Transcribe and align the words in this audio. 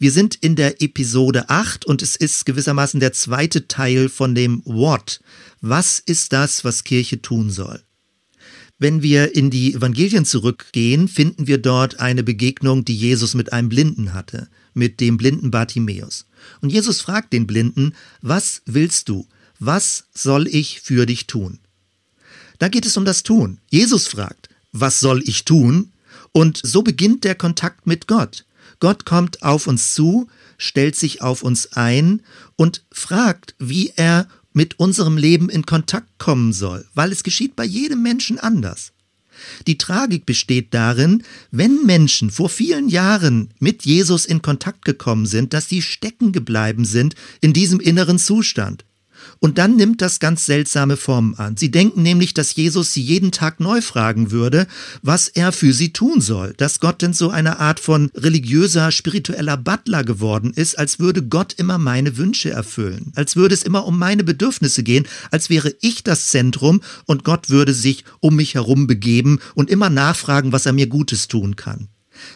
Wir 0.00 0.12
sind 0.12 0.36
in 0.36 0.54
der 0.54 0.80
Episode 0.80 1.50
8 1.50 1.84
und 1.84 2.02
es 2.02 2.14
ist 2.14 2.46
gewissermaßen 2.46 3.00
der 3.00 3.12
zweite 3.12 3.66
Teil 3.66 4.08
von 4.08 4.36
dem 4.36 4.62
What. 4.64 5.20
Was 5.60 5.98
ist 5.98 6.32
das, 6.32 6.62
was 6.62 6.84
Kirche 6.84 7.20
tun 7.20 7.50
soll? 7.50 7.82
Wenn 8.78 9.02
wir 9.02 9.34
in 9.34 9.50
die 9.50 9.74
Evangelien 9.74 10.24
zurückgehen, 10.24 11.08
finden 11.08 11.48
wir 11.48 11.58
dort 11.58 11.98
eine 11.98 12.22
Begegnung, 12.22 12.84
die 12.84 12.94
Jesus 12.94 13.34
mit 13.34 13.52
einem 13.52 13.68
Blinden 13.68 14.14
hatte, 14.14 14.48
mit 14.72 15.00
dem 15.00 15.16
blinden 15.16 15.50
Bartimäus. 15.50 16.26
Und 16.60 16.70
Jesus 16.70 17.00
fragt 17.00 17.32
den 17.32 17.48
Blinden, 17.48 17.92
was 18.22 18.62
willst 18.66 19.08
du? 19.08 19.26
Was 19.58 20.04
soll 20.14 20.46
ich 20.46 20.80
für 20.80 21.06
dich 21.06 21.26
tun? 21.26 21.58
Da 22.60 22.68
geht 22.68 22.86
es 22.86 22.96
um 22.96 23.04
das 23.04 23.24
Tun. 23.24 23.58
Jesus 23.68 24.06
fragt, 24.06 24.48
was 24.70 25.00
soll 25.00 25.22
ich 25.26 25.44
tun? 25.44 25.90
Und 26.30 26.60
so 26.62 26.82
beginnt 26.82 27.24
der 27.24 27.34
Kontakt 27.34 27.88
mit 27.88 28.06
Gott. 28.06 28.44
Gott 28.80 29.04
kommt 29.04 29.42
auf 29.42 29.66
uns 29.66 29.94
zu, 29.94 30.28
stellt 30.56 30.96
sich 30.96 31.22
auf 31.22 31.42
uns 31.42 31.72
ein 31.72 32.22
und 32.56 32.84
fragt, 32.92 33.54
wie 33.58 33.92
er 33.96 34.28
mit 34.52 34.78
unserem 34.78 35.16
Leben 35.16 35.48
in 35.48 35.66
Kontakt 35.66 36.18
kommen 36.18 36.52
soll, 36.52 36.86
weil 36.94 37.12
es 37.12 37.22
geschieht 37.22 37.56
bei 37.56 37.64
jedem 37.64 38.02
Menschen 38.02 38.38
anders. 38.38 38.92
Die 39.66 39.78
Tragik 39.78 40.26
besteht 40.26 40.74
darin, 40.74 41.22
wenn 41.50 41.84
Menschen 41.84 42.30
vor 42.30 42.48
vielen 42.48 42.88
Jahren 42.88 43.50
mit 43.60 43.84
Jesus 43.84 44.26
in 44.26 44.42
Kontakt 44.42 44.84
gekommen 44.84 45.26
sind, 45.26 45.52
dass 45.52 45.68
sie 45.68 45.82
stecken 45.82 46.32
geblieben 46.32 46.84
sind 46.84 47.14
in 47.40 47.52
diesem 47.52 47.78
inneren 47.78 48.18
Zustand. 48.18 48.84
Und 49.40 49.58
dann 49.58 49.76
nimmt 49.76 50.02
das 50.02 50.18
ganz 50.18 50.46
seltsame 50.46 50.96
Formen 50.96 51.34
an. 51.36 51.56
Sie 51.56 51.70
denken 51.70 52.02
nämlich, 52.02 52.34
dass 52.34 52.54
Jesus 52.54 52.92
sie 52.92 53.02
jeden 53.02 53.30
Tag 53.30 53.60
neu 53.60 53.80
fragen 53.80 54.30
würde, 54.30 54.66
was 55.02 55.28
er 55.28 55.52
für 55.52 55.72
sie 55.72 55.92
tun 55.92 56.20
soll. 56.20 56.54
Dass 56.56 56.80
Gott 56.80 57.02
denn 57.02 57.12
so 57.12 57.30
eine 57.30 57.58
Art 57.58 57.80
von 57.80 58.10
religiöser, 58.14 58.90
spiritueller 58.90 59.56
Butler 59.56 60.04
geworden 60.04 60.52
ist, 60.54 60.78
als 60.78 60.98
würde 60.98 61.22
Gott 61.22 61.54
immer 61.54 61.78
meine 61.78 62.16
Wünsche 62.16 62.50
erfüllen. 62.50 63.12
Als 63.14 63.36
würde 63.36 63.54
es 63.54 63.62
immer 63.62 63.86
um 63.86 63.98
meine 63.98 64.24
Bedürfnisse 64.24 64.82
gehen, 64.82 65.06
als 65.30 65.50
wäre 65.50 65.74
ich 65.80 66.02
das 66.02 66.28
Zentrum 66.28 66.80
und 67.06 67.24
Gott 67.24 67.48
würde 67.48 67.74
sich 67.74 68.04
um 68.20 68.36
mich 68.36 68.54
herum 68.54 68.86
begeben 68.86 69.38
und 69.54 69.70
immer 69.70 69.90
nachfragen, 69.90 70.52
was 70.52 70.66
er 70.66 70.72
mir 70.72 70.86
Gutes 70.86 71.28
tun 71.28 71.56
kann. 71.56 71.88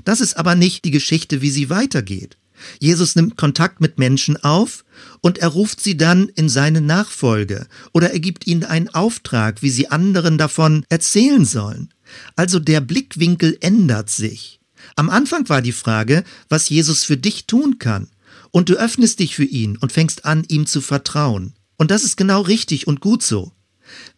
Das 0.05 0.21
ist 0.21 0.37
aber 0.37 0.55
nicht 0.55 0.85
die 0.85 0.91
Geschichte, 0.91 1.43
wie 1.43 1.51
sie 1.51 1.71
weitergeht. 1.71 2.37
Jesus 2.79 3.17
nimmt 3.17 3.37
Kontakt 3.37 3.81
mit 3.81 3.99
Menschen 3.99 4.37
auf 4.43 4.85
und 5.21 5.39
er 5.39 5.49
ruft 5.49 5.81
sie 5.81 5.97
dann 5.97 6.29
in 6.29 6.49
seine 6.49 6.81
Nachfolge 6.81 7.67
oder 7.93 8.13
er 8.13 8.21
gibt 8.21 8.47
ihnen 8.47 8.65
einen 8.65 8.89
Auftrag, 8.89 9.63
wie 9.63 9.71
sie 9.71 9.91
anderen 9.91 10.39
davon 10.39 10.85
erzählen 10.89 11.45
sollen. 11.45 11.93
Also 12.37 12.59
der 12.59 12.81
Blickwinkel 12.81 13.57
ändert 13.61 14.11
sich. 14.11 14.61
Am 14.97 15.11
Anfang 15.11 15.49
war 15.49 15.63
die 15.63 15.73
Frage, 15.73 16.25
was 16.49 16.69
Jesus 16.69 17.05
für 17.05 17.17
dich 17.17 17.47
tun 17.47 17.79
kann. 17.79 18.09
Und 18.51 18.69
du 18.69 18.75
öffnest 18.75 19.19
dich 19.19 19.35
für 19.35 19.45
ihn 19.45 19.79
und 19.79 19.93
fängst 19.93 20.25
an, 20.25 20.45
ihm 20.49 20.67
zu 20.67 20.81
vertrauen. 20.81 21.55
Und 21.77 21.91
das 21.91 22.05
ist 22.05 22.17
genau 22.17 22.43
richtig 22.43 22.87
und 22.87 23.01
gut 23.01 23.23
so. 23.23 23.53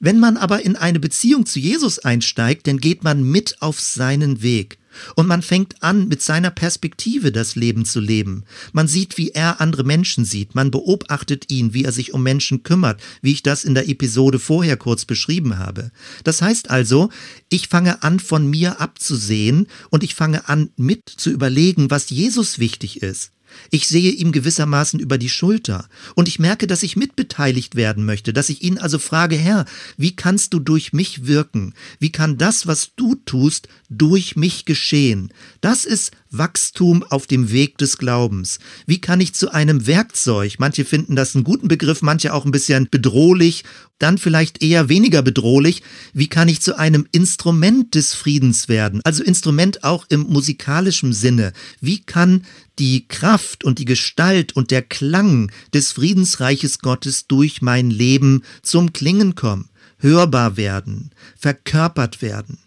Wenn 0.01 0.19
man 0.19 0.37
aber 0.37 0.65
in 0.65 0.77
eine 0.77 1.01
Beziehung 1.01 1.47
zu 1.47 1.59
Jesus 1.59 1.99
einsteigt, 1.99 2.67
dann 2.67 2.79
geht 2.79 3.05
man 3.05 3.23
mit 3.23 3.63
auf 3.63 3.81
seinen 3.81 4.43
Weg. 4.43 4.79
Und 5.15 5.27
man 5.27 5.43
fängt 5.43 5.83
an, 5.83 6.09
mit 6.09 6.23
seiner 6.23 6.51
Perspektive 6.51 7.33
das 7.33 7.57
Leben 7.57 7.85
zu 7.85 8.01
leben. 8.01 8.45
Man 8.73 8.89
sieht, 8.89 9.19
wie 9.19 9.31
er 9.31 9.61
andere 9.61 9.85
Menschen 9.85 10.25
sieht. 10.25 10.55
Man 10.55 10.71
beobachtet 10.71 11.51
ihn, 11.51 11.75
wie 11.75 11.85
er 11.85 11.93
sich 11.93 12.13
um 12.13 12.23
Menschen 12.23 12.63
kümmert, 12.63 13.01
wie 13.23 13.33
ich 13.33 13.43
das 13.43 13.65
in 13.65 13.75
der 13.75 13.89
Episode 13.89 14.39
vorher 14.39 14.77
kurz 14.77 15.05
beschrieben 15.05 15.59
habe. 15.59 15.91
Das 16.25 16.43
heißt 16.43 16.71
also, 16.71 17.11
ich 17.49 17.69
fange 17.69 18.03
an, 18.03 18.21
von 18.21 18.49
mir 18.49 18.81
abzusehen 18.81 19.67
und 19.91 20.03
ich 20.03 20.15
fange 20.15 20.49
an, 20.49 20.71
mit 20.77 21.09
zu 21.09 21.31
überlegen, 21.31 21.91
was 21.91 22.11
Jesus 22.11 22.59
wichtig 22.59 23.03
ist. 23.03 23.31
Ich 23.71 23.89
sehe 23.89 24.11
ihm 24.11 24.33
gewissermaßen 24.33 25.01
über 25.01 25.19
die 25.19 25.29
Schulter 25.29 25.89
und 26.15 26.29
ich 26.29 26.39
merke, 26.39 26.67
dass 26.67 26.83
ich 26.83 26.97
mitbeteiligt 26.97 27.75
werden 27.75 28.05
möchte, 28.05 28.33
dass 28.33 28.49
ich 28.49 28.63
ihn 28.63 28.79
also 28.79 28.99
frage, 28.99 29.37
Herr, 29.37 29.65
wie 29.97 30.17
kannst 30.17 30.55
du 30.55 30.61
durch 30.61 30.93
mich 30.93 31.27
wirken? 31.27 31.75
Wie 31.99 32.13
kann 32.13 32.39
das, 32.39 32.67
was 32.67 32.91
du 32.97 33.15
tust, 33.15 33.69
durch 33.91 34.37
mich 34.37 34.65
geschehen? 34.65 35.33
Das 35.61 35.85
ist 35.85 36.13
Wachstum 36.39 37.03
auf 37.03 37.27
dem 37.27 37.51
Weg 37.51 37.79
des 37.79 37.99
Glaubens. 37.99 38.59
Wie 38.87 39.01
kann 39.01 39.21
ich 39.21 39.35
zu 39.35 39.53
einem 39.53 39.87
Werkzeug? 39.87 40.57
Manche 40.59 40.85
finden 40.85 41.17
das 41.17 41.35
einen 41.35 41.45
guten 41.45 41.69
Begriff, 41.69 42.03
manche 42.03 42.35
auch 42.35 42.45
ein 42.45 42.51
bisschen 42.51 42.89
bedrohlich, 42.91 43.65
dann 43.99 44.19
vielleicht 44.19 44.63
eher 44.63 44.89
weniger 44.89 45.23
bedrohlich. 45.23 45.83
Wie 46.13 46.29
kann 46.29 46.49
ich 46.49 46.61
zu 46.61 46.79
einem 46.79 47.07
Instrument 47.13 47.95
des 47.95 48.15
Friedens 48.15 48.69
werden? 48.69 49.01
Also 49.05 49.23
Instrument 49.23 49.85
auch 49.85 50.07
im 50.09 50.21
musikalischen 50.21 51.13
Sinne. 51.13 51.53
Wie 51.81 52.03
kann 52.03 52.45
die 52.79 53.07
Kraft 53.07 53.65
und 53.65 53.79
die 53.79 53.85
Gestalt 53.85 54.57
und 54.57 54.71
der 54.71 54.83
Klang 54.83 55.51
des 55.73 55.93
Friedensreiches 55.93 56.81
Gottes 56.81 57.27
durch 57.27 57.63
mein 57.63 57.91
Leben 57.91 58.43
zum 58.63 58.93
Klingen 58.93 59.35
kommen, 59.35 59.71
hörbar 59.99 60.57
werden, 60.57 61.11
verkörpert 61.37 62.21
werden. 62.21 62.59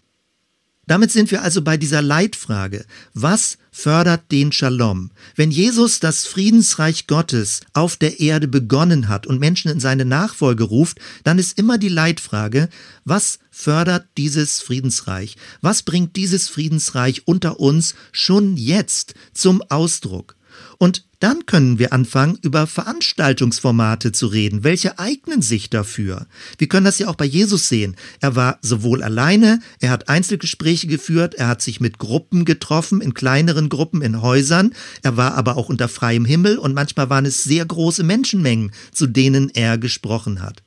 Damit 0.88 1.12
sind 1.12 1.30
wir 1.30 1.42
also 1.42 1.60
bei 1.60 1.76
dieser 1.76 2.00
Leitfrage. 2.00 2.86
Was 3.12 3.58
fördert 3.70 4.32
den 4.32 4.52
Shalom? 4.52 5.10
Wenn 5.36 5.50
Jesus 5.50 6.00
das 6.00 6.24
Friedensreich 6.24 7.06
Gottes 7.06 7.60
auf 7.74 7.98
der 7.98 8.20
Erde 8.20 8.48
begonnen 8.48 9.08
hat 9.08 9.26
und 9.26 9.38
Menschen 9.38 9.70
in 9.70 9.80
seine 9.80 10.06
Nachfolge 10.06 10.64
ruft, 10.64 10.98
dann 11.24 11.38
ist 11.38 11.58
immer 11.58 11.76
die 11.76 11.90
Leitfrage, 11.90 12.70
was 13.04 13.38
fördert 13.50 14.06
dieses 14.16 14.62
Friedensreich? 14.62 15.36
Was 15.60 15.82
bringt 15.82 16.16
dieses 16.16 16.48
Friedensreich 16.48 17.28
unter 17.28 17.60
uns 17.60 17.94
schon 18.10 18.56
jetzt 18.56 19.12
zum 19.34 19.60
Ausdruck? 19.68 20.36
Und 20.78 21.04
dann 21.20 21.46
können 21.46 21.78
wir 21.78 21.92
anfangen, 21.92 22.38
über 22.42 22.66
Veranstaltungsformate 22.66 24.12
zu 24.12 24.28
reden. 24.28 24.62
Welche 24.62 24.98
eignen 24.98 25.42
sich 25.42 25.68
dafür? 25.68 26.26
Wir 26.58 26.68
können 26.68 26.84
das 26.84 26.98
ja 26.98 27.08
auch 27.08 27.16
bei 27.16 27.24
Jesus 27.24 27.68
sehen. 27.68 27.96
Er 28.20 28.36
war 28.36 28.58
sowohl 28.62 29.02
alleine, 29.02 29.60
er 29.80 29.90
hat 29.90 30.08
Einzelgespräche 30.08 30.86
geführt, 30.86 31.34
er 31.34 31.48
hat 31.48 31.62
sich 31.62 31.80
mit 31.80 31.98
Gruppen 31.98 32.44
getroffen, 32.44 33.00
in 33.00 33.14
kleineren 33.14 33.68
Gruppen, 33.68 34.02
in 34.02 34.22
Häusern. 34.22 34.72
Er 35.02 35.16
war 35.16 35.34
aber 35.34 35.56
auch 35.56 35.68
unter 35.68 35.88
freiem 35.88 36.24
Himmel 36.24 36.56
und 36.56 36.74
manchmal 36.74 37.10
waren 37.10 37.26
es 37.26 37.42
sehr 37.42 37.66
große 37.66 38.04
Menschenmengen, 38.04 38.72
zu 38.92 39.06
denen 39.06 39.50
er 39.50 39.76
gesprochen 39.76 40.40
hat. 40.40 40.62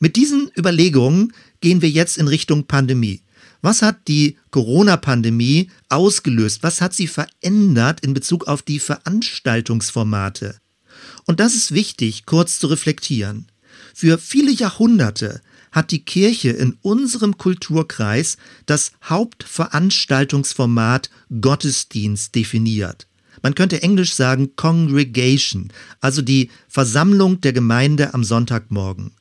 Mit 0.00 0.16
diesen 0.16 0.50
Überlegungen 0.58 1.32
gehen 1.60 1.80
wir 1.80 1.88
jetzt 1.88 2.18
in 2.18 2.28
Richtung 2.28 2.66
Pandemie. 2.66 3.23
Was 3.64 3.80
hat 3.80 4.08
die 4.08 4.36
Corona-Pandemie 4.50 5.70
ausgelöst? 5.88 6.62
Was 6.62 6.82
hat 6.82 6.92
sie 6.92 7.06
verändert 7.06 8.00
in 8.00 8.12
Bezug 8.12 8.46
auf 8.46 8.60
die 8.60 8.78
Veranstaltungsformate? 8.78 10.56
Und 11.24 11.40
das 11.40 11.54
ist 11.54 11.72
wichtig, 11.72 12.26
kurz 12.26 12.58
zu 12.58 12.66
reflektieren. 12.66 13.46
Für 13.94 14.18
viele 14.18 14.52
Jahrhunderte 14.52 15.40
hat 15.72 15.92
die 15.92 16.04
Kirche 16.04 16.50
in 16.50 16.76
unserem 16.82 17.38
Kulturkreis 17.38 18.36
das 18.66 18.92
Hauptveranstaltungsformat 19.02 21.08
Gottesdienst 21.40 22.34
definiert. 22.34 23.06
Man 23.40 23.54
könnte 23.54 23.80
englisch 23.80 24.12
sagen 24.12 24.56
Congregation, 24.56 25.72
also 26.02 26.20
die 26.20 26.50
Versammlung 26.68 27.40
der 27.40 27.54
Gemeinde 27.54 28.12
am 28.12 28.24
Sonntagmorgen. 28.24 29.12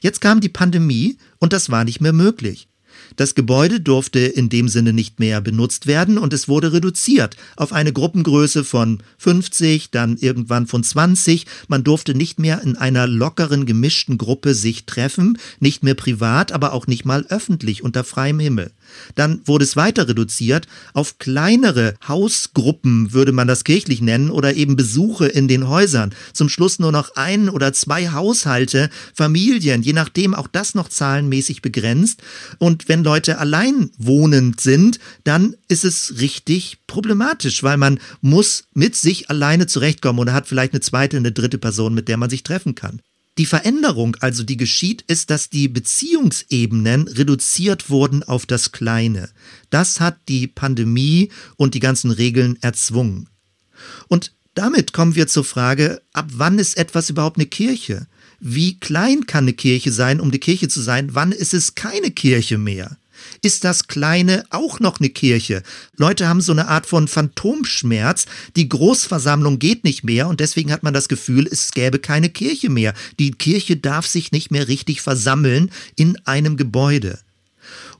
Jetzt 0.00 0.22
kam 0.22 0.40
die 0.40 0.48
Pandemie 0.48 1.18
und 1.38 1.52
das 1.52 1.68
war 1.68 1.84
nicht 1.84 2.00
mehr 2.00 2.14
möglich. 2.14 2.69
Das 3.16 3.34
Gebäude 3.34 3.80
durfte 3.80 4.20
in 4.20 4.48
dem 4.48 4.68
Sinne 4.68 4.92
nicht 4.92 5.20
mehr 5.20 5.40
benutzt 5.40 5.86
werden 5.86 6.18
und 6.18 6.32
es 6.32 6.48
wurde 6.48 6.72
reduziert 6.72 7.36
auf 7.56 7.72
eine 7.72 7.92
Gruppengröße 7.92 8.64
von 8.64 9.02
50, 9.18 9.90
dann 9.90 10.16
irgendwann 10.16 10.66
von 10.66 10.82
20. 10.82 11.46
Man 11.68 11.84
durfte 11.84 12.14
nicht 12.14 12.38
mehr 12.38 12.62
in 12.62 12.76
einer 12.76 13.06
lockeren, 13.06 13.66
gemischten 13.66 14.18
Gruppe 14.18 14.54
sich 14.54 14.86
treffen, 14.86 15.38
nicht 15.58 15.82
mehr 15.82 15.94
privat, 15.94 16.52
aber 16.52 16.72
auch 16.72 16.86
nicht 16.86 17.04
mal 17.04 17.26
öffentlich 17.28 17.82
unter 17.82 18.04
freiem 18.04 18.40
Himmel. 18.40 18.70
Dann 19.14 19.40
wurde 19.44 19.64
es 19.64 19.76
weiter 19.76 20.08
reduziert 20.08 20.66
auf 20.94 21.18
kleinere 21.18 21.94
Hausgruppen, 22.06 23.12
würde 23.12 23.32
man 23.32 23.48
das 23.48 23.64
kirchlich 23.64 24.00
nennen, 24.00 24.30
oder 24.30 24.54
eben 24.54 24.76
Besuche 24.76 25.26
in 25.26 25.48
den 25.48 25.68
Häusern. 25.68 26.14
Zum 26.32 26.48
Schluss 26.48 26.78
nur 26.78 26.92
noch 26.92 27.16
ein 27.16 27.48
oder 27.48 27.72
zwei 27.72 28.10
Haushalte, 28.10 28.90
Familien, 29.14 29.82
je 29.82 29.92
nachdem 29.92 30.34
auch 30.34 30.48
das 30.48 30.74
noch 30.74 30.88
zahlenmäßig 30.88 31.62
begrenzt. 31.62 32.22
Und 32.58 32.88
wenn 32.88 32.99
Leute 33.04 33.38
allein 33.38 33.90
wohnend 33.98 34.60
sind, 34.60 34.98
dann 35.24 35.56
ist 35.68 35.84
es 35.84 36.20
richtig 36.20 36.78
problematisch, 36.86 37.62
weil 37.62 37.76
man 37.76 38.00
muss 38.20 38.64
mit 38.74 38.96
sich 38.96 39.30
alleine 39.30 39.66
zurechtkommen 39.66 40.18
oder 40.18 40.32
hat 40.32 40.46
vielleicht 40.46 40.72
eine 40.72 40.80
zweite, 40.80 41.16
eine 41.16 41.32
dritte 41.32 41.58
Person, 41.58 41.94
mit 41.94 42.08
der 42.08 42.16
man 42.16 42.30
sich 42.30 42.42
treffen 42.42 42.74
kann. 42.74 43.00
Die 43.38 43.46
Veränderung, 43.46 44.16
also 44.20 44.42
die 44.42 44.56
geschieht, 44.56 45.02
ist, 45.02 45.30
dass 45.30 45.48
die 45.48 45.68
Beziehungsebenen 45.68 47.08
reduziert 47.08 47.88
wurden 47.88 48.22
auf 48.22 48.44
das 48.44 48.72
Kleine. 48.72 49.30
Das 49.70 50.00
hat 50.00 50.18
die 50.28 50.46
Pandemie 50.46 51.30
und 51.56 51.74
die 51.74 51.80
ganzen 51.80 52.10
Regeln 52.10 52.58
erzwungen. 52.60 53.28
Und 54.08 54.32
damit 54.54 54.92
kommen 54.92 55.14
wir 55.14 55.26
zur 55.26 55.44
Frage, 55.44 56.02
ab 56.12 56.28
wann 56.34 56.58
ist 56.58 56.76
etwas 56.76 57.08
überhaupt 57.08 57.38
eine 57.38 57.46
Kirche? 57.46 58.08
Wie 58.40 58.80
klein 58.80 59.26
kann 59.26 59.44
eine 59.44 59.52
Kirche 59.52 59.92
sein, 59.92 60.18
um 60.18 60.28
eine 60.28 60.38
Kirche 60.38 60.68
zu 60.68 60.80
sein? 60.80 61.10
Wann 61.12 61.30
ist 61.30 61.52
es 61.52 61.74
keine 61.74 62.10
Kirche 62.10 62.56
mehr? 62.56 62.96
Ist 63.42 63.64
das 63.64 63.86
Kleine 63.86 64.44
auch 64.48 64.80
noch 64.80 64.98
eine 64.98 65.10
Kirche? 65.10 65.62
Leute 65.96 66.26
haben 66.26 66.40
so 66.40 66.52
eine 66.52 66.68
Art 66.68 66.86
von 66.86 67.06
Phantomschmerz. 67.06 68.24
Die 68.56 68.68
Großversammlung 68.68 69.58
geht 69.58 69.84
nicht 69.84 70.04
mehr 70.04 70.26
und 70.26 70.40
deswegen 70.40 70.72
hat 70.72 70.82
man 70.82 70.94
das 70.94 71.08
Gefühl, 71.08 71.46
es 71.50 71.72
gäbe 71.72 71.98
keine 71.98 72.30
Kirche 72.30 72.70
mehr. 72.70 72.94
Die 73.18 73.32
Kirche 73.32 73.76
darf 73.76 74.06
sich 74.06 74.32
nicht 74.32 74.50
mehr 74.50 74.68
richtig 74.68 75.02
versammeln 75.02 75.70
in 75.96 76.16
einem 76.24 76.56
Gebäude. 76.56 77.18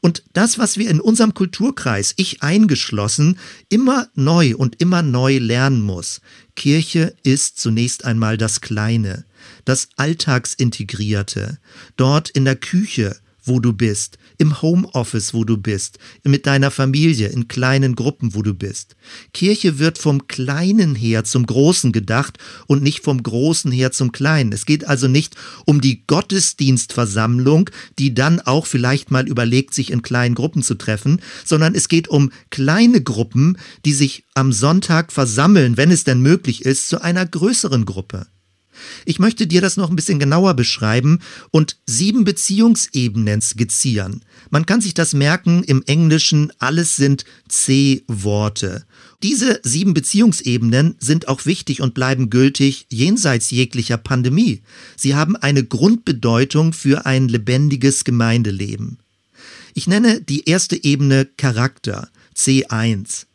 Und 0.01 0.23
das, 0.33 0.59
was 0.59 0.79
wir 0.79 0.89
in 0.89 1.01
unserem 1.01 1.35
Kulturkreis, 1.35 2.15
ich 2.17 2.43
eingeschlossen, 2.43 3.39
immer 3.69 4.09
neu 4.15 4.57
und 4.57 4.81
immer 4.81 5.03
neu 5.03 5.39
lernen 5.39 5.83
muss. 5.83 6.21
Kirche 6.57 7.15
ist 7.23 7.59
zunächst 7.59 8.05
einmal 8.05 8.39
das 8.39 8.61
Kleine, 8.61 9.27
das 9.65 9.89
Alltagsintegrierte. 9.97 11.59
Dort 11.97 12.31
in 12.31 12.45
der 12.45 12.57
Küche, 12.57 13.17
wo 13.51 13.61
du 13.61 13.75
bist, 13.75 14.17
im 14.39 14.63
Homeoffice, 14.63 15.35
wo 15.35 15.45
du 15.45 15.59
bist, 15.59 15.99
mit 16.25 16.47
deiner 16.47 16.71
Familie, 16.71 17.29
in 17.29 17.49
kleinen 17.49 17.97
Gruppen, 17.97 18.35
wo 18.35 18.43
du 18.43 18.55
bist. 18.55 18.97
Kirche 19.35 19.79
wird 19.79 19.99
vom 19.99 20.29
Kleinen 20.29 20.95
her 20.95 21.25
zum 21.25 21.45
Großen 21.45 21.93
gedacht 21.93 22.39
und 22.67 22.83
nicht 22.83 23.05
vom 23.05 23.23
Großen 23.23 23.71
her 23.71 23.93
zum 23.93 24.13
Kleinen. 24.13 24.53
Es 24.53 24.65
geht 24.65 24.87
also 24.87 25.09
nicht 25.09 25.35
um 25.67 25.83
die 25.83 26.07
Gottesdienstversammlung, 26.07 27.69
die 27.99 28.15
dann 28.15 28.41
auch 28.41 28.67
vielleicht 28.67 29.11
mal 29.11 29.29
überlegt, 29.29 29.75
sich 29.75 29.91
in 29.91 30.01
kleinen 30.01 30.37
Gruppen 30.37 30.63
zu 30.63 30.77
treffen, 30.77 31.21
sondern 31.45 31.75
es 31.75 31.89
geht 31.89 32.09
um 32.09 32.31
kleine 32.51 33.03
Gruppen, 33.03 33.59
die 33.85 33.93
sich 33.93 34.25
am 34.35 34.53
Sonntag 34.53 35.13
versammeln, 35.13 35.77
wenn 35.77 35.91
es 35.91 36.05
denn 36.05 36.23
möglich 36.23 36.65
ist, 36.65 36.89
zu 36.89 37.03
einer 37.03 37.27
größeren 37.27 37.85
Gruppe. 37.85 38.29
Ich 39.05 39.19
möchte 39.19 39.47
dir 39.47 39.61
das 39.61 39.77
noch 39.77 39.91
ein 39.91 39.97
bisschen 39.97 40.19
genauer 40.19 40.55
beschreiben 40.55 41.21
und 41.51 41.79
sieben 41.87 42.25
Beziehungsebenen 42.25 43.41
skizzieren. 43.41 44.25
Man 44.51 44.67
kann 44.67 44.81
sich 44.81 44.95
das 44.95 45.13
merken 45.13 45.63
im 45.65 45.83
Englischen, 45.87 46.53
alles 46.59 46.97
sind 46.97 47.25
C-Worte. 47.49 48.85
Diese 49.23 49.61
sieben 49.63 49.93
Beziehungsebenen 49.93 50.97
sind 50.99 51.29
auch 51.29 51.45
wichtig 51.45 51.83
und 51.83 51.95
bleiben 51.95 52.31
gültig 52.31 52.87
jenseits 52.89 53.51
jeglicher 53.51 53.99
Pandemie. 53.99 54.63
Sie 54.97 55.15
haben 55.15 55.37
eine 55.37 55.65
Grundbedeutung 55.65 56.73
für 56.73 57.05
ein 57.07 57.29
lebendiges 57.29 58.05
Gemeindeleben. 58.05 58.99
Ich 59.75 59.87
nenne 59.87 60.21
die 60.21 60.49
erste 60.49 60.83
Ebene 60.83 61.27
Charakter, 61.37 62.09
C1. 62.37 63.27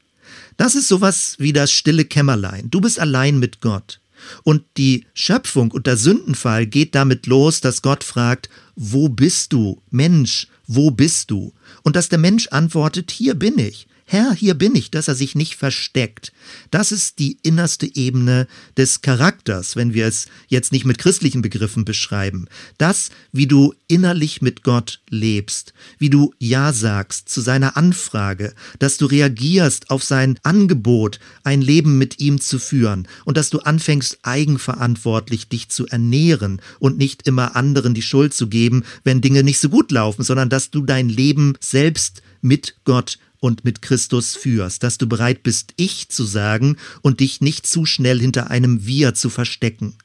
Das 0.57 0.75
ist 0.75 0.87
sowas 0.87 1.35
wie 1.37 1.53
das 1.53 1.71
stille 1.71 2.05
Kämmerlein. 2.05 2.69
Du 2.69 2.81
bist 2.81 2.99
allein 2.99 3.39
mit 3.39 3.61
Gott. 3.61 3.99
Und 4.43 4.63
die 4.77 5.05
Schöpfung 5.13 5.71
und 5.71 5.87
der 5.87 5.97
Sündenfall 5.97 6.65
geht 6.65 6.95
damit 6.95 7.27
los, 7.27 7.61
dass 7.61 7.81
Gott 7.81 8.03
fragt, 8.03 8.49
wo 8.75 9.09
bist 9.09 9.53
du, 9.53 9.81
Mensch, 9.91 10.47
wo 10.67 10.91
bist 10.91 11.31
du? 11.31 11.53
Und 11.83 11.95
dass 11.95 12.09
der 12.09 12.19
Mensch 12.19 12.47
antwortet, 12.49 13.11
hier 13.11 13.35
bin 13.35 13.57
ich. 13.59 13.87
Herr, 14.07 14.33
hier 14.35 14.53
bin 14.53 14.75
ich, 14.75 14.91
dass 14.91 15.07
er 15.07 15.15
sich 15.15 15.33
nicht 15.33 15.55
versteckt. 15.55 16.31
Das 16.69 16.91
ist 16.91 17.17
die 17.17 17.39
innerste 17.41 17.95
Ebene 17.95 18.45
des 18.77 19.01
Charakters, 19.01 19.75
wenn 19.75 19.95
wir 19.95 20.05
es 20.05 20.27
jetzt 20.47 20.71
nicht 20.71 20.85
mit 20.85 20.99
christlichen 20.99 21.41
Begriffen 21.41 21.85
beschreiben. 21.85 22.47
Das, 22.77 23.09
wie 23.31 23.47
du 23.47 23.73
innerlich 23.87 24.43
mit 24.43 24.61
Gott 24.61 25.01
lebst, 25.09 25.73
wie 25.97 26.11
du 26.11 26.35
Ja 26.37 26.71
sagst 26.71 27.29
zu 27.29 27.41
seiner 27.41 27.77
Anfrage, 27.77 28.53
dass 28.77 28.97
du 28.97 29.07
reagierst 29.07 29.89
auf 29.89 30.03
sein 30.03 30.37
Angebot, 30.43 31.19
ein 31.43 31.63
Leben 31.63 31.97
mit 31.97 32.19
ihm 32.19 32.39
zu 32.39 32.59
führen 32.59 33.07
und 33.25 33.37
dass 33.37 33.49
du 33.49 33.57
anfängst, 33.61 34.19
eigenverantwortlich 34.21 35.49
dich 35.49 35.69
zu 35.69 35.87
ernähren 35.87 36.61
und 36.77 36.99
nicht 36.99 37.27
immer 37.27 37.55
anderen 37.55 37.95
die 37.95 38.03
Schuld 38.03 38.35
zu 38.35 38.49
geben, 38.49 38.83
wenn 39.03 39.21
Dinge 39.21 39.41
nicht 39.41 39.57
so 39.57 39.69
gut 39.69 39.91
laufen, 39.91 40.21
sondern 40.21 40.49
dass 40.49 40.69
du 40.69 40.83
dein 40.83 41.09
Leben 41.09 41.55
selbst 41.59 42.21
mit 42.41 42.75
Gott 42.85 43.17
und 43.45 43.63
mit 43.63 43.81
Christus 43.81 44.35
führst, 44.35 44.83
dass 44.83 44.97
du 44.97 45.07
bereit 45.07 45.43
bist, 45.43 45.73
ich 45.77 46.09
zu 46.09 46.25
sagen 46.25 46.77
und 47.01 47.19
dich 47.19 47.41
nicht 47.41 47.65
zu 47.65 47.85
schnell 47.85 48.19
hinter 48.19 48.49
einem 48.49 48.85
Wir 48.85 49.13
zu 49.13 49.29
verstecken. 49.29 49.95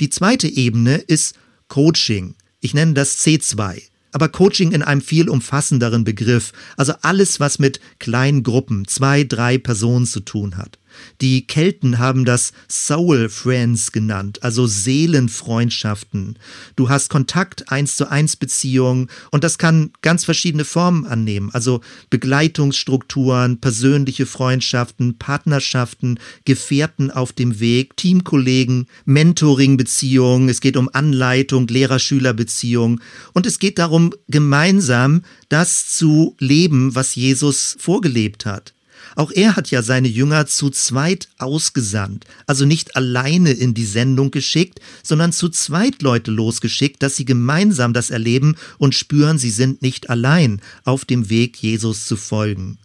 Die 0.00 0.08
zweite 0.10 0.48
Ebene 0.48 0.96
ist 0.96 1.34
Coaching. 1.68 2.34
Ich 2.60 2.74
nenne 2.74 2.94
das 2.94 3.18
C2 3.18 3.82
aber 4.12 4.28
Coaching 4.28 4.72
in 4.72 4.82
einem 4.82 5.00
viel 5.00 5.28
umfassenderen 5.28 6.04
Begriff, 6.04 6.52
also 6.76 6.92
alles, 7.00 7.40
was 7.40 7.58
mit 7.58 7.80
kleinen 7.98 8.42
Gruppen, 8.42 8.86
zwei, 8.86 9.24
drei 9.24 9.58
Personen 9.58 10.06
zu 10.06 10.20
tun 10.20 10.58
hat. 10.58 10.78
Die 11.20 11.46
Kelten 11.46 11.98
haben 11.98 12.24
das 12.24 12.52
Soul 12.68 13.28
Friends 13.28 13.92
genannt, 13.92 14.42
also 14.42 14.66
Seelenfreundschaften. 14.66 16.38
Du 16.76 16.88
hast 16.88 17.10
Kontakt, 17.10 17.70
eins 17.70 17.96
zu 17.96 18.10
eins 18.10 18.36
Beziehungen 18.36 19.08
und 19.30 19.44
das 19.44 19.58
kann 19.58 19.92
ganz 20.02 20.24
verschiedene 20.24 20.64
Formen 20.64 21.06
annehmen, 21.06 21.50
also 21.52 21.80
Begleitungsstrukturen, 22.10 23.60
persönliche 23.60 24.26
Freundschaften, 24.26 25.18
Partnerschaften, 25.18 26.18
Gefährten 26.44 27.10
auf 27.10 27.32
dem 27.32 27.60
Weg, 27.60 27.96
Teamkollegen, 27.96 28.86
Mentoring-Beziehungen, 29.04 30.48
es 30.48 30.60
geht 30.60 30.76
um 30.76 30.88
Anleitung, 30.92 31.66
Lehrer-Schüler-Beziehungen 31.68 33.00
und 33.32 33.46
es 33.46 33.58
geht 33.58 33.78
darum, 33.78 34.12
gemeinsam 34.28 35.22
das 35.48 35.86
zu 35.86 36.34
leben, 36.38 36.94
was 36.94 37.14
Jesus 37.14 37.76
vorgelebt 37.78 38.46
hat. 38.46 38.74
Auch 39.16 39.30
er 39.30 39.56
hat 39.56 39.70
ja 39.70 39.82
seine 39.82 40.08
Jünger 40.08 40.46
zu 40.46 40.70
zweit 40.70 41.28
ausgesandt, 41.38 42.24
also 42.46 42.64
nicht 42.64 42.96
alleine 42.96 43.52
in 43.52 43.74
die 43.74 43.84
Sendung 43.84 44.30
geschickt, 44.30 44.80
sondern 45.02 45.32
zu 45.32 45.48
zweit 45.48 46.02
Leute 46.02 46.30
losgeschickt, 46.30 47.02
dass 47.02 47.16
sie 47.16 47.24
gemeinsam 47.24 47.92
das 47.92 48.10
erleben 48.10 48.56
und 48.78 48.94
spüren, 48.94 49.38
sie 49.38 49.50
sind 49.50 49.82
nicht 49.82 50.10
allein 50.10 50.60
auf 50.84 51.04
dem 51.04 51.30
Weg, 51.30 51.56
Jesus 51.56 52.06
zu 52.06 52.16
folgen. 52.16 52.78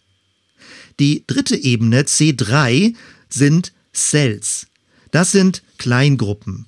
Die 1.00 1.24
dritte 1.27 1.56
Ebene, 1.56 2.03
C3, 2.03 2.95
sind 3.29 3.74
Cells. 3.94 4.68
Das 5.12 5.31
sind 5.31 5.63
Kleingruppen. 5.77 6.68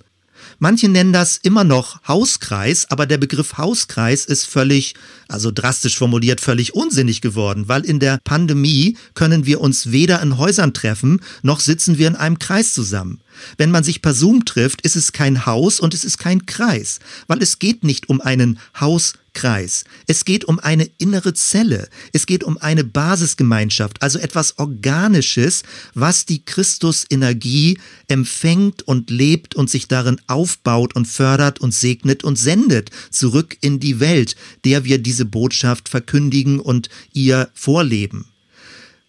Manche 0.59 0.89
nennen 0.89 1.13
das 1.13 1.38
immer 1.38 1.63
noch 1.63 2.01
Hauskreis, 2.07 2.88
aber 2.89 3.06
der 3.06 3.18
Begriff 3.18 3.57
Hauskreis 3.57 4.25
ist 4.25 4.45
völlig, 4.45 4.95
also 5.27 5.51
drastisch 5.51 5.97
formuliert, 5.97 6.41
völlig 6.41 6.74
unsinnig 6.74 7.21
geworden, 7.21 7.68
weil 7.68 7.86
in 7.86 8.00
der 8.00 8.19
Pandemie 8.24 8.97
können 9.13 9.45
wir 9.45 9.62
uns 9.62 9.91
weder 9.91 10.21
in 10.21 10.38
Häusern 10.38 10.74
treffen, 10.74 11.21
noch 11.41 11.59
sitzen 11.59 11.97
wir 11.97 12.07
in 12.07 12.15
einem 12.15 12.39
Kreis 12.39 12.74
zusammen. 12.74 13.19
Wenn 13.57 13.71
man 13.71 13.83
sich 13.83 14.01
per 14.01 14.13
Zoom 14.13 14.45
trifft, 14.45 14.81
ist 14.81 14.95
es 14.95 15.12
kein 15.12 15.45
Haus 15.45 15.80
und 15.80 15.94
es 15.94 16.03
ist 16.03 16.18
kein 16.18 16.45
Kreis, 16.45 17.00
weil 17.27 17.41
es 17.41 17.59
geht 17.59 17.83
nicht 17.83 18.09
um 18.09 18.21
einen 18.21 18.59
Hauskreis. 18.80 19.83
Es 20.07 20.25
geht 20.25 20.45
um 20.45 20.59
eine 20.59 20.89
innere 20.97 21.33
Zelle. 21.33 21.89
Es 22.13 22.25
geht 22.25 22.44
um 22.44 22.57
eine 22.57 22.83
Basisgemeinschaft, 22.83 24.01
also 24.01 24.19
etwas 24.19 24.57
Organisches, 24.59 25.63
was 25.94 26.25
die 26.25 26.44
Christusenergie 26.45 27.80
empfängt 28.07 28.88
und 28.88 29.09
lebt 29.09 29.56
und 29.56 29.69
sich 29.69 29.87
darin 29.87 30.19
aufbaut 30.28 30.95
und 30.95 31.07
fördert 31.07 31.59
und 31.59 31.73
segnet 31.73 32.23
und 32.23 32.37
sendet 32.37 32.92
zurück 33.11 33.57
in 33.61 33.80
die 33.80 33.99
Welt, 33.99 34.35
der 34.66 34.85
wir 34.85 34.97
diese 34.99 35.25
Botschaft 35.25 35.90
verkündigen 35.90 36.59
und 36.59 36.90
ihr 37.13 37.49
vorleben. 37.54 38.29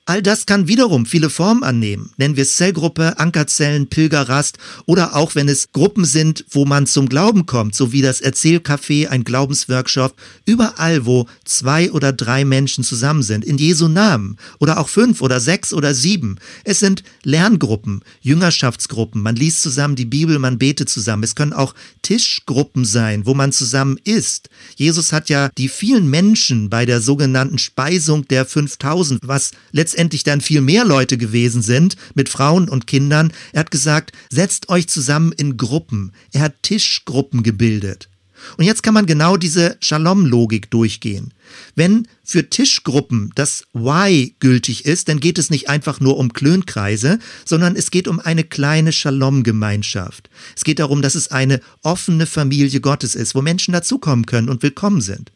All 0.06 0.22
das 0.22 0.44
kann 0.44 0.66
wiederum 0.66 1.06
viele 1.06 1.30
Formen 1.30 1.62
annehmen. 1.62 2.10
Nennen 2.16 2.34
wir 2.34 2.42
es 2.42 2.56
Zellgruppe, 2.56 3.18
Ankerzellen, 3.20 3.88
Pilgerrast 3.88 4.58
oder 4.86 5.14
auch 5.14 5.36
wenn 5.36 5.48
es 5.48 5.70
Gruppen 5.72 6.04
sind, 6.04 6.44
wo 6.50 6.64
man 6.64 6.88
zum 6.88 7.08
Glauben 7.08 7.46
kommt, 7.46 7.76
so 7.76 7.92
wie 7.92 8.02
das 8.02 8.20
Erzählcafé, 8.20 9.06
ein 9.06 9.22
Glaubensworkshop, 9.22 10.16
überall, 10.46 11.06
wo 11.06 11.26
zwei 11.44 11.92
oder 11.92 12.12
drei 12.12 12.44
Menschen 12.44 12.82
zusammen 12.82 13.22
sind, 13.22 13.44
in 13.44 13.58
Jesu 13.58 13.86
Namen 13.86 14.36
oder 14.58 14.80
auch 14.80 14.88
fünf 14.88 15.22
oder 15.22 15.38
sechs 15.38 15.72
oder 15.72 15.94
sieben. 15.94 16.38
Es 16.64 16.80
sind 16.80 17.04
Lerngruppen, 17.22 18.02
Jüngerschaftsgruppen, 18.20 19.22
man 19.22 19.36
liest 19.36 19.62
zusammen 19.62 19.94
die 19.94 20.06
Bibel, 20.06 20.40
man 20.40 20.58
betet 20.58 20.88
zusammen. 20.88 21.22
Es 21.22 21.36
können 21.36 21.52
auch 21.52 21.74
Tischgruppen 22.02 22.84
sein, 22.84 23.26
wo 23.26 23.34
man 23.34 23.52
zusammen 23.52 23.96
isst. 24.02 24.48
Jesus 24.74 25.12
hat 25.12 25.28
ja 25.28 25.50
die 25.56 25.68
vielen 25.68 26.08
Menschen 26.08 26.68
bei 26.68 26.84
der 26.84 27.00
sogenannten 27.00 27.58
Speisung 27.58 28.26
der 28.26 28.44
5000, 28.44 29.20
was 29.28 29.52
letztendlich 29.70 29.99
letztendlich 30.00 30.24
dann 30.24 30.40
viel 30.40 30.62
mehr 30.62 30.86
Leute 30.86 31.18
gewesen 31.18 31.60
sind 31.60 31.94
mit 32.14 32.30
Frauen 32.30 32.70
und 32.70 32.86
Kindern. 32.86 33.34
Er 33.52 33.60
hat 33.60 33.70
gesagt, 33.70 34.12
setzt 34.30 34.70
euch 34.70 34.88
zusammen 34.88 35.30
in 35.32 35.58
Gruppen. 35.58 36.12
Er 36.32 36.40
hat 36.40 36.62
Tischgruppen 36.62 37.42
gebildet. 37.42 38.08
Und 38.56 38.64
jetzt 38.64 38.82
kann 38.82 38.94
man 38.94 39.04
genau 39.04 39.36
diese 39.36 39.76
Shalom-Logik 39.80 40.70
durchgehen. 40.70 41.34
Wenn 41.74 42.08
für 42.24 42.48
Tischgruppen 42.48 43.30
das 43.34 43.64
Why 43.74 44.34
gültig 44.40 44.86
ist, 44.86 45.10
dann 45.10 45.20
geht 45.20 45.38
es 45.38 45.50
nicht 45.50 45.68
einfach 45.68 46.00
nur 46.00 46.16
um 46.16 46.32
Klönkreise, 46.32 47.18
sondern 47.44 47.76
es 47.76 47.90
geht 47.90 48.08
um 48.08 48.20
eine 48.20 48.44
kleine 48.44 48.92
Shalom-Gemeinschaft. 48.92 50.30
Es 50.56 50.64
geht 50.64 50.78
darum, 50.78 51.02
dass 51.02 51.14
es 51.14 51.28
eine 51.30 51.60
offene 51.82 52.24
Familie 52.24 52.80
Gottes 52.80 53.14
ist, 53.14 53.34
wo 53.34 53.42
Menschen 53.42 53.72
dazukommen 53.72 54.24
können 54.24 54.48
und 54.48 54.62
willkommen 54.62 55.02
sind. 55.02 55.30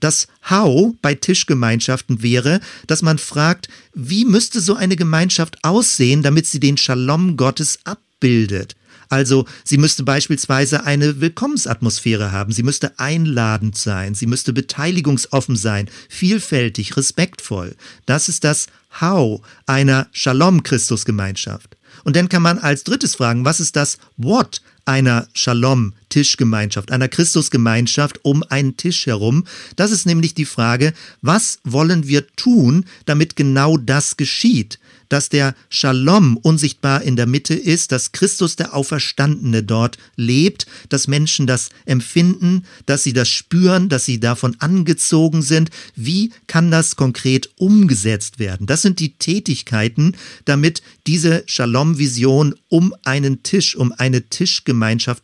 Das 0.00 0.28
How 0.48 0.94
bei 1.02 1.14
Tischgemeinschaften 1.14 2.22
wäre, 2.22 2.60
dass 2.86 3.02
man 3.02 3.18
fragt, 3.18 3.68
wie 3.94 4.24
müsste 4.24 4.60
so 4.60 4.74
eine 4.74 4.96
Gemeinschaft 4.96 5.58
aussehen, 5.62 6.22
damit 6.22 6.46
sie 6.46 6.60
den 6.60 6.76
Shalom 6.76 7.36
Gottes 7.36 7.78
abbildet? 7.84 8.76
Also 9.08 9.46
sie 9.64 9.78
müsste 9.78 10.02
beispielsweise 10.02 10.84
eine 10.84 11.20
Willkommensatmosphäre 11.20 12.32
haben, 12.32 12.52
sie 12.52 12.62
müsste 12.62 12.98
einladend 12.98 13.76
sein, 13.76 14.14
sie 14.14 14.26
müsste 14.26 14.52
beteiligungsoffen 14.52 15.56
sein, 15.56 15.88
vielfältig, 16.08 16.96
respektvoll. 16.96 17.76
Das 18.06 18.28
ist 18.28 18.44
das 18.44 18.66
How 19.00 19.40
einer 19.66 20.08
Shalom-Christusgemeinschaft. 20.12 21.76
Und 22.02 22.16
dann 22.16 22.28
kann 22.28 22.42
man 22.42 22.58
als 22.58 22.84
drittes 22.84 23.14
fragen, 23.14 23.44
was 23.44 23.60
ist 23.60 23.76
das 23.76 23.98
What 24.16 24.62
einer 24.84 25.28
Shalom-Tischgemeinschaft, 25.34 26.92
einer 26.92 27.08
Christusgemeinschaft 27.08 28.24
um 28.24 28.42
einen 28.42 28.76
Tisch 28.76 29.06
herum? 29.06 29.44
Das 29.76 29.90
ist 29.90 30.06
nämlich 30.06 30.34
die 30.34 30.44
Frage, 30.44 30.92
was 31.22 31.58
wollen 31.64 32.06
wir 32.06 32.26
tun, 32.36 32.84
damit 33.06 33.36
genau 33.36 33.76
das 33.76 34.16
geschieht? 34.16 34.78
dass 35.08 35.28
der 35.28 35.54
Shalom 35.68 36.36
unsichtbar 36.36 37.02
in 37.02 37.14
der 37.14 37.26
Mitte 37.26 37.54
ist, 37.54 37.92
dass 37.92 38.10
Christus 38.10 38.56
der 38.56 38.74
Auferstandene 38.74 39.62
dort 39.62 39.96
lebt, 40.16 40.66
dass 40.88 41.06
Menschen 41.06 41.46
das 41.46 41.70
empfinden, 41.84 42.64
dass 42.86 43.04
sie 43.04 43.12
das 43.12 43.28
spüren, 43.28 43.88
dass 43.88 44.04
sie 44.04 44.18
davon 44.18 44.56
angezogen 44.58 45.42
sind. 45.42 45.70
Wie 45.94 46.32
kann 46.48 46.72
das 46.72 46.96
konkret 46.96 47.50
umgesetzt 47.56 48.40
werden? 48.40 48.66
Das 48.66 48.82
sind 48.82 48.98
die 48.98 49.14
Tätigkeiten, 49.14 50.16
damit 50.46 50.82
diese 51.06 51.44
Shalom-Vision 51.46 52.56
um 52.68 52.92
einen 53.04 53.44
Tisch, 53.44 53.76
um 53.76 53.92
eine 53.92 54.22
Tischgemeinschaft 54.22 54.73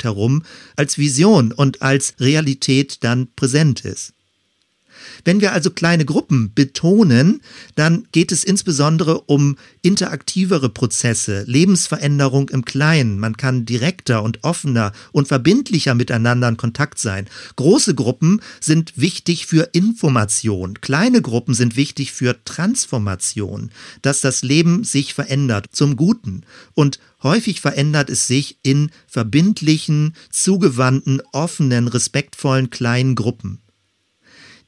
herum 0.04 0.42
als 0.76 0.98
Vision 0.98 1.52
und 1.52 1.82
als 1.82 2.14
Realität 2.20 3.04
dann 3.04 3.28
präsent 3.34 3.84
ist. 3.84 4.12
Wenn 5.24 5.40
wir 5.40 5.52
also 5.52 5.70
kleine 5.70 6.04
Gruppen 6.04 6.52
betonen, 6.54 7.40
dann 7.74 8.06
geht 8.12 8.32
es 8.32 8.44
insbesondere 8.44 9.22
um 9.22 9.56
interaktivere 9.82 10.68
Prozesse, 10.68 11.44
Lebensveränderung 11.46 12.48
im 12.48 12.64
Kleinen. 12.64 13.18
Man 13.18 13.36
kann 13.36 13.66
direkter 13.66 14.22
und 14.22 14.44
offener 14.44 14.92
und 15.12 15.28
verbindlicher 15.28 15.94
miteinander 15.94 16.48
in 16.48 16.56
Kontakt 16.56 16.98
sein. 16.98 17.28
Große 17.56 17.94
Gruppen 17.94 18.40
sind 18.60 18.92
wichtig 18.96 19.46
für 19.46 19.70
Information. 19.72 20.80
Kleine 20.80 21.22
Gruppen 21.22 21.54
sind 21.54 21.76
wichtig 21.76 22.12
für 22.12 22.36
Transformation, 22.44 23.70
dass 24.02 24.20
das 24.20 24.42
Leben 24.42 24.84
sich 24.84 25.14
verändert 25.14 25.66
zum 25.72 25.96
Guten. 25.96 26.42
Und 26.74 26.98
Häufig 27.22 27.60
verändert 27.60 28.08
es 28.08 28.26
sich 28.26 28.58
in 28.62 28.90
verbindlichen, 29.06 30.14
zugewandten, 30.30 31.20
offenen, 31.32 31.86
respektvollen 31.88 32.70
kleinen 32.70 33.14
Gruppen. 33.14 33.60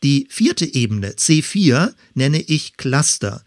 Die 0.03 0.27
vierte 0.31 0.65
Ebene, 0.65 1.13
C4, 1.13 1.95
nenne 2.15 2.41
ich 2.41 2.77
Cluster. 2.77 3.45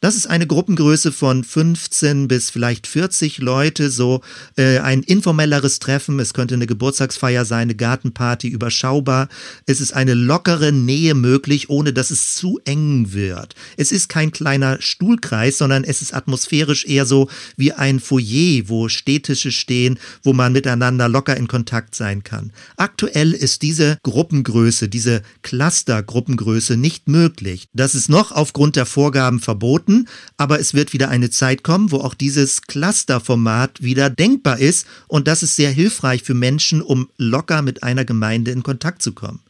Das 0.00 0.16
ist 0.16 0.28
eine 0.28 0.46
Gruppengröße 0.46 1.12
von 1.12 1.44
15 1.44 2.26
bis 2.26 2.48
vielleicht 2.48 2.86
40 2.86 3.36
Leute, 3.36 3.90
so 3.90 4.22
äh, 4.56 4.78
ein 4.78 5.02
informelleres 5.02 5.78
Treffen. 5.78 6.18
Es 6.18 6.32
könnte 6.32 6.54
eine 6.54 6.66
Geburtstagsfeier 6.66 7.44
sein, 7.44 7.60
eine 7.60 7.74
Gartenparty, 7.74 8.48
überschaubar. 8.48 9.28
Es 9.66 9.82
ist 9.82 9.92
eine 9.92 10.14
lockere 10.14 10.72
Nähe 10.72 11.12
möglich, 11.12 11.68
ohne 11.68 11.92
dass 11.92 12.10
es 12.10 12.34
zu 12.34 12.58
eng 12.64 13.12
wird. 13.12 13.54
Es 13.76 13.92
ist 13.92 14.08
kein 14.08 14.32
kleiner 14.32 14.80
Stuhlkreis, 14.80 15.58
sondern 15.58 15.84
es 15.84 16.00
ist 16.00 16.14
atmosphärisch 16.14 16.86
eher 16.86 17.04
so 17.04 17.28
wie 17.58 17.72
ein 17.72 18.00
Foyer, 18.00 18.62
wo 18.68 18.88
Städtische 18.88 19.52
stehen, 19.52 19.98
wo 20.22 20.32
man 20.32 20.54
miteinander 20.54 21.10
locker 21.10 21.36
in 21.36 21.46
Kontakt 21.46 21.94
sein 21.94 22.24
kann. 22.24 22.52
Aktuell 22.78 23.32
ist 23.32 23.60
diese 23.60 23.98
Gruppengröße, 24.02 24.88
diese 24.88 25.20
Cluster-Gruppengröße 25.42 26.78
nicht 26.78 27.06
möglich. 27.06 27.66
Das 27.74 27.94
ist 27.94 28.08
noch 28.08 28.32
aufgrund 28.32 28.76
der 28.76 28.86
Vorgaben 28.86 29.40
verboten 29.40 29.89
verboten, 29.90 30.08
aber 30.36 30.60
es 30.60 30.74
wird 30.74 30.92
wieder 30.92 31.08
eine 31.08 31.30
Zeit 31.30 31.62
kommen, 31.62 31.90
wo 31.90 31.98
auch 31.98 32.14
dieses 32.14 32.62
Clusterformat 32.62 33.82
wieder 33.82 34.10
denkbar 34.10 34.58
ist 34.58 34.86
und 35.08 35.26
das 35.26 35.42
ist 35.42 35.56
sehr 35.56 35.70
hilfreich 35.70 36.22
für 36.22 36.34
Menschen, 36.34 36.82
um 36.82 37.08
locker 37.16 37.62
mit 37.62 37.82
einer 37.82 38.04
Gemeinde 38.04 38.50
in 38.50 38.62
Kontakt 38.62 39.02
zu 39.02 39.12
kommen. 39.12 39.40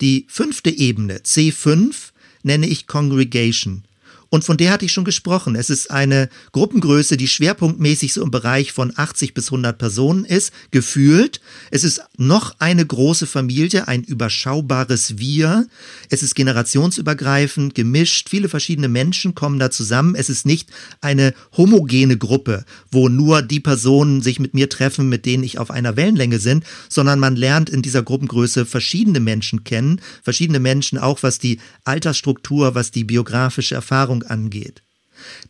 Die 0.00 0.26
fünfte 0.28 0.70
Ebene, 0.70 1.18
C5, 1.18 1.94
nenne 2.42 2.66
ich 2.66 2.86
Congregation. 2.86 3.84
Und 4.32 4.44
von 4.44 4.56
der 4.56 4.72
hatte 4.72 4.86
ich 4.86 4.92
schon 4.92 5.04
gesprochen. 5.04 5.56
Es 5.56 5.68
ist 5.68 5.90
eine 5.90 6.30
Gruppengröße, 6.52 7.18
die 7.18 7.28
schwerpunktmäßig 7.28 8.14
so 8.14 8.22
im 8.22 8.30
Bereich 8.30 8.72
von 8.72 8.90
80 8.96 9.34
bis 9.34 9.48
100 9.48 9.76
Personen 9.76 10.24
ist, 10.24 10.54
gefühlt. 10.70 11.42
Es 11.70 11.84
ist 11.84 12.00
noch 12.16 12.54
eine 12.58 12.86
große 12.86 13.26
Familie, 13.26 13.88
ein 13.88 14.02
überschaubares 14.02 15.18
Wir. 15.18 15.66
Es 16.08 16.22
ist 16.22 16.34
generationsübergreifend, 16.34 17.74
gemischt. 17.74 18.30
Viele 18.30 18.48
verschiedene 18.48 18.88
Menschen 18.88 19.34
kommen 19.34 19.58
da 19.58 19.70
zusammen. 19.70 20.14
Es 20.14 20.30
ist 20.30 20.46
nicht 20.46 20.70
eine 21.02 21.34
homogene 21.54 22.16
Gruppe, 22.16 22.64
wo 22.90 23.10
nur 23.10 23.42
die 23.42 23.60
Personen 23.60 24.22
sich 24.22 24.40
mit 24.40 24.54
mir 24.54 24.70
treffen, 24.70 25.10
mit 25.10 25.26
denen 25.26 25.44
ich 25.44 25.58
auf 25.58 25.70
einer 25.70 25.96
Wellenlänge 25.96 26.38
sind, 26.38 26.64
sondern 26.88 27.20
man 27.20 27.36
lernt 27.36 27.68
in 27.68 27.82
dieser 27.82 28.02
Gruppengröße 28.02 28.64
verschiedene 28.64 29.20
Menschen 29.20 29.62
kennen. 29.64 30.00
Verschiedene 30.22 30.58
Menschen 30.58 30.96
auch, 30.96 31.22
was 31.22 31.38
die 31.38 31.60
Altersstruktur, 31.84 32.74
was 32.74 32.92
die 32.92 33.04
biografische 33.04 33.74
Erfahrung 33.74 34.21
angeht. 34.22 34.82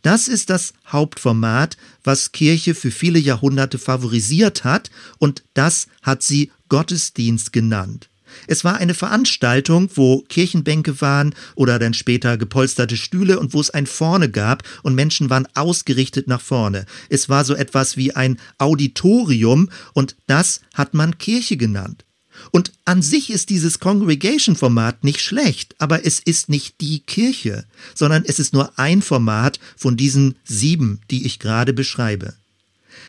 Das 0.01 0.27
ist 0.27 0.49
das 0.49 0.73
Hauptformat, 0.87 1.77
was 2.03 2.31
Kirche 2.31 2.75
für 2.75 2.91
viele 2.91 3.19
Jahrhunderte 3.19 3.79
favorisiert 3.79 4.63
hat, 4.63 4.91
und 5.17 5.43
das 5.53 5.87
hat 6.01 6.23
sie 6.23 6.51
Gottesdienst 6.69 7.53
genannt. 7.53 8.09
Es 8.47 8.63
war 8.63 8.77
eine 8.77 8.93
Veranstaltung, 8.93 9.89
wo 9.93 10.21
Kirchenbänke 10.27 11.01
waren 11.01 11.35
oder 11.55 11.79
dann 11.79 11.93
später 11.93 12.37
gepolsterte 12.37 12.97
Stühle 12.97 13.39
und 13.39 13.53
wo 13.53 13.61
es 13.61 13.69
ein 13.69 13.85
Vorne 13.85 14.29
gab 14.29 14.63
und 14.81 14.95
Menschen 14.95 15.29
waren 15.29 15.47
ausgerichtet 15.53 16.27
nach 16.27 16.41
vorne. 16.41 16.85
Es 17.09 17.29
war 17.29 17.45
so 17.45 17.55
etwas 17.55 17.97
wie 17.97 18.15
ein 18.15 18.39
Auditorium 18.57 19.69
und 19.93 20.15
das 20.27 20.61
hat 20.73 20.93
man 20.93 21.17
Kirche 21.17 21.57
genannt. 21.57 22.05
Und 22.51 22.71
an 22.85 23.01
sich 23.01 23.29
ist 23.29 23.49
dieses 23.49 23.79
Congregation-Format 23.79 25.03
nicht 25.03 25.21
schlecht, 25.21 25.75
aber 25.79 26.05
es 26.05 26.19
ist 26.19 26.49
nicht 26.49 26.81
die 26.81 26.99
Kirche, 26.99 27.65
sondern 27.95 28.23
es 28.25 28.39
ist 28.39 28.53
nur 28.53 28.77
ein 28.77 29.01
Format 29.01 29.59
von 29.77 29.97
diesen 29.97 30.35
sieben, 30.43 31.01
die 31.11 31.25
ich 31.25 31.39
gerade 31.39 31.73
beschreibe. 31.73 32.33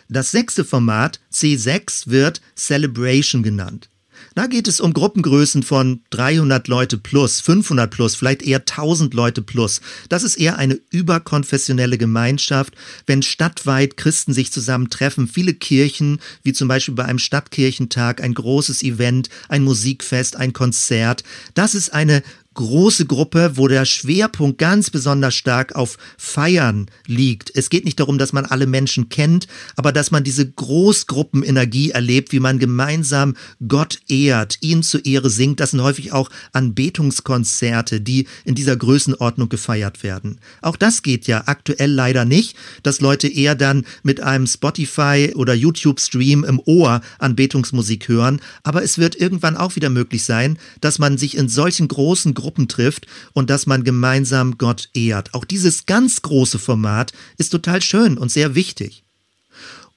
Das 0.09 0.31
sechste 0.31 0.64
Format, 0.64 1.21
C6, 1.33 2.09
wird 2.09 2.40
Celebration 2.57 3.43
genannt. 3.43 3.88
Da 4.35 4.49
geht 4.49 4.67
es 4.67 4.81
um 4.81 4.93
Gruppengrößen 4.93 5.62
von 5.62 6.00
300 6.11 6.67
Leute 6.67 6.99
plus, 6.99 7.41
500 7.41 7.88
plus, 7.91 8.17
vielleicht 8.17 8.43
eher 8.43 8.59
1000 8.59 9.14
Leute 9.14 9.43
plus. 9.43 9.81
Das 10.09 10.25
ist 10.25 10.37
eher 10.37 10.59
eine 10.59 10.81
überkonfessionelle 10.91 11.99
Gemeinschaft, 11.99 12.75
wenn 13.07 13.23
stadtweit 13.23 13.97
Christen 13.97 14.33
sich 14.33 14.50
zusammentreffen, 14.50 15.29
viele 15.29 15.55
Kirchen, 15.55 16.21
wie 16.43 16.53
zum 16.53 16.67
Beispiel 16.67 16.95
bei 16.95 17.05
einem 17.05 17.21
Stadtkirchentag, 17.21 18.23
ein 18.23 18.35
großes 18.35 18.83
Event, 18.83 19.29
ein 19.49 19.62
Musikfest, 19.62 20.35
ein 20.35 20.53
Konzert. 20.53 21.23
Das 21.55 21.76
ist 21.76 21.93
eine 21.93 22.23
große 22.54 23.06
Gruppe, 23.06 23.52
wo 23.56 23.68
der 23.68 23.84
Schwerpunkt 23.84 24.58
ganz 24.58 24.90
besonders 24.90 25.34
stark 25.34 25.75
auf 25.75 25.99
Feiern 26.16 26.87
liegt. 27.06 27.50
Es 27.54 27.68
geht 27.68 27.84
nicht 27.84 28.00
darum, 28.00 28.18
dass 28.18 28.32
man 28.32 28.46
alle 28.46 28.66
Menschen 28.66 29.08
kennt, 29.08 29.46
aber 29.76 29.92
dass 29.92 30.11
man 30.11 30.25
diese 30.25 30.49
Großgruppenenergie 30.49 31.90
erlebt, 31.90 32.32
wie 32.32 32.40
man 32.40 32.58
gemeinsam 32.58 33.34
Gott 33.66 33.99
ehrt, 34.08 34.58
ihn 34.61 34.82
zur 34.82 35.04
Ehre 35.04 35.30
singt. 35.30 35.61
Das 35.61 35.73
sind 35.73 35.82
häufig 35.82 36.12
auch 36.12 36.30
Anbetungskonzerte, 36.52 38.00
die 38.00 38.26
in 38.44 38.54
dieser 38.54 38.76
Größenordnung 38.76 39.49
gefeiert 39.49 40.02
werden. 40.02 40.38
Auch 40.62 40.76
das 40.76 41.02
geht 41.02 41.26
ja 41.26 41.44
aktuell 41.46 41.90
leider 41.90 42.25
nicht, 42.25 42.56
dass 42.82 43.00
Leute 43.00 43.28
eher 43.28 43.54
dann 43.54 43.84
mit 44.02 44.20
einem 44.20 44.46
Spotify 44.46 45.32
oder 45.34 45.54
YouTube-Stream 45.54 46.44
im 46.44 46.61
Ohr 46.64 47.00
Anbetungsmusik 47.18 48.08
hören, 48.08 48.40
aber 48.62 48.82
es 48.82 48.99
wird 48.99 49.16
irgendwann 49.16 49.56
auch 49.56 49.76
wieder 49.76 49.90
möglich 49.90 50.25
sein, 50.25 50.58
dass 50.80 50.99
man 50.99 51.18
sich 51.18 51.37
in 51.37 51.49
solchen 51.49 51.88
großen 51.88 52.34
Gruppen 52.34 52.44
trifft 52.69 53.07
und 53.33 53.51
dass 53.51 53.67
man 53.67 53.85
gemeinsam 53.85 54.59
Gott 54.59 54.89
ehrt. 54.95 55.35
Auch 55.35 55.45
dieses 55.45 55.87
ganz 55.87 56.23
große 56.23 56.59
Format 56.59 57.13
ist 57.39 57.51
total 57.51 57.83
schön 57.83 58.19
und 58.19 58.31
sehr 58.31 58.55
wichtig. 58.55 59.03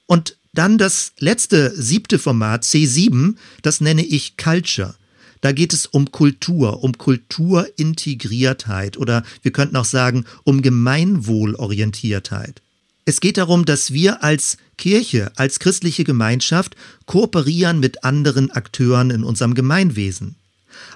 Und 0.06 0.36
dann 0.52 0.78
das 0.78 1.12
letzte, 1.18 1.72
siebte 1.80 2.18
Format, 2.18 2.64
C7, 2.64 3.36
das 3.62 3.80
nenne 3.80 4.04
ich 4.04 4.36
Culture. 4.36 4.94
Da 5.40 5.52
geht 5.52 5.72
es 5.72 5.86
um 5.86 6.10
Kultur, 6.10 6.82
um 6.82 6.98
Kulturintegriertheit 6.98 8.96
oder 8.96 9.22
wir 9.42 9.52
könnten 9.52 9.76
auch 9.76 9.84
sagen, 9.84 10.24
um 10.44 10.62
Gemeinwohlorientiertheit. 10.62 12.60
Es 13.04 13.20
geht 13.20 13.36
darum, 13.38 13.64
dass 13.64 13.92
wir 13.92 14.24
als 14.24 14.56
Kirche, 14.76 15.32
als 15.36 15.60
christliche 15.60 16.04
Gemeinschaft 16.04 16.76
kooperieren 17.06 17.80
mit 17.80 18.04
anderen 18.04 18.50
Akteuren 18.50 19.10
in 19.10 19.24
unserem 19.24 19.54
Gemeinwesen. 19.54 20.34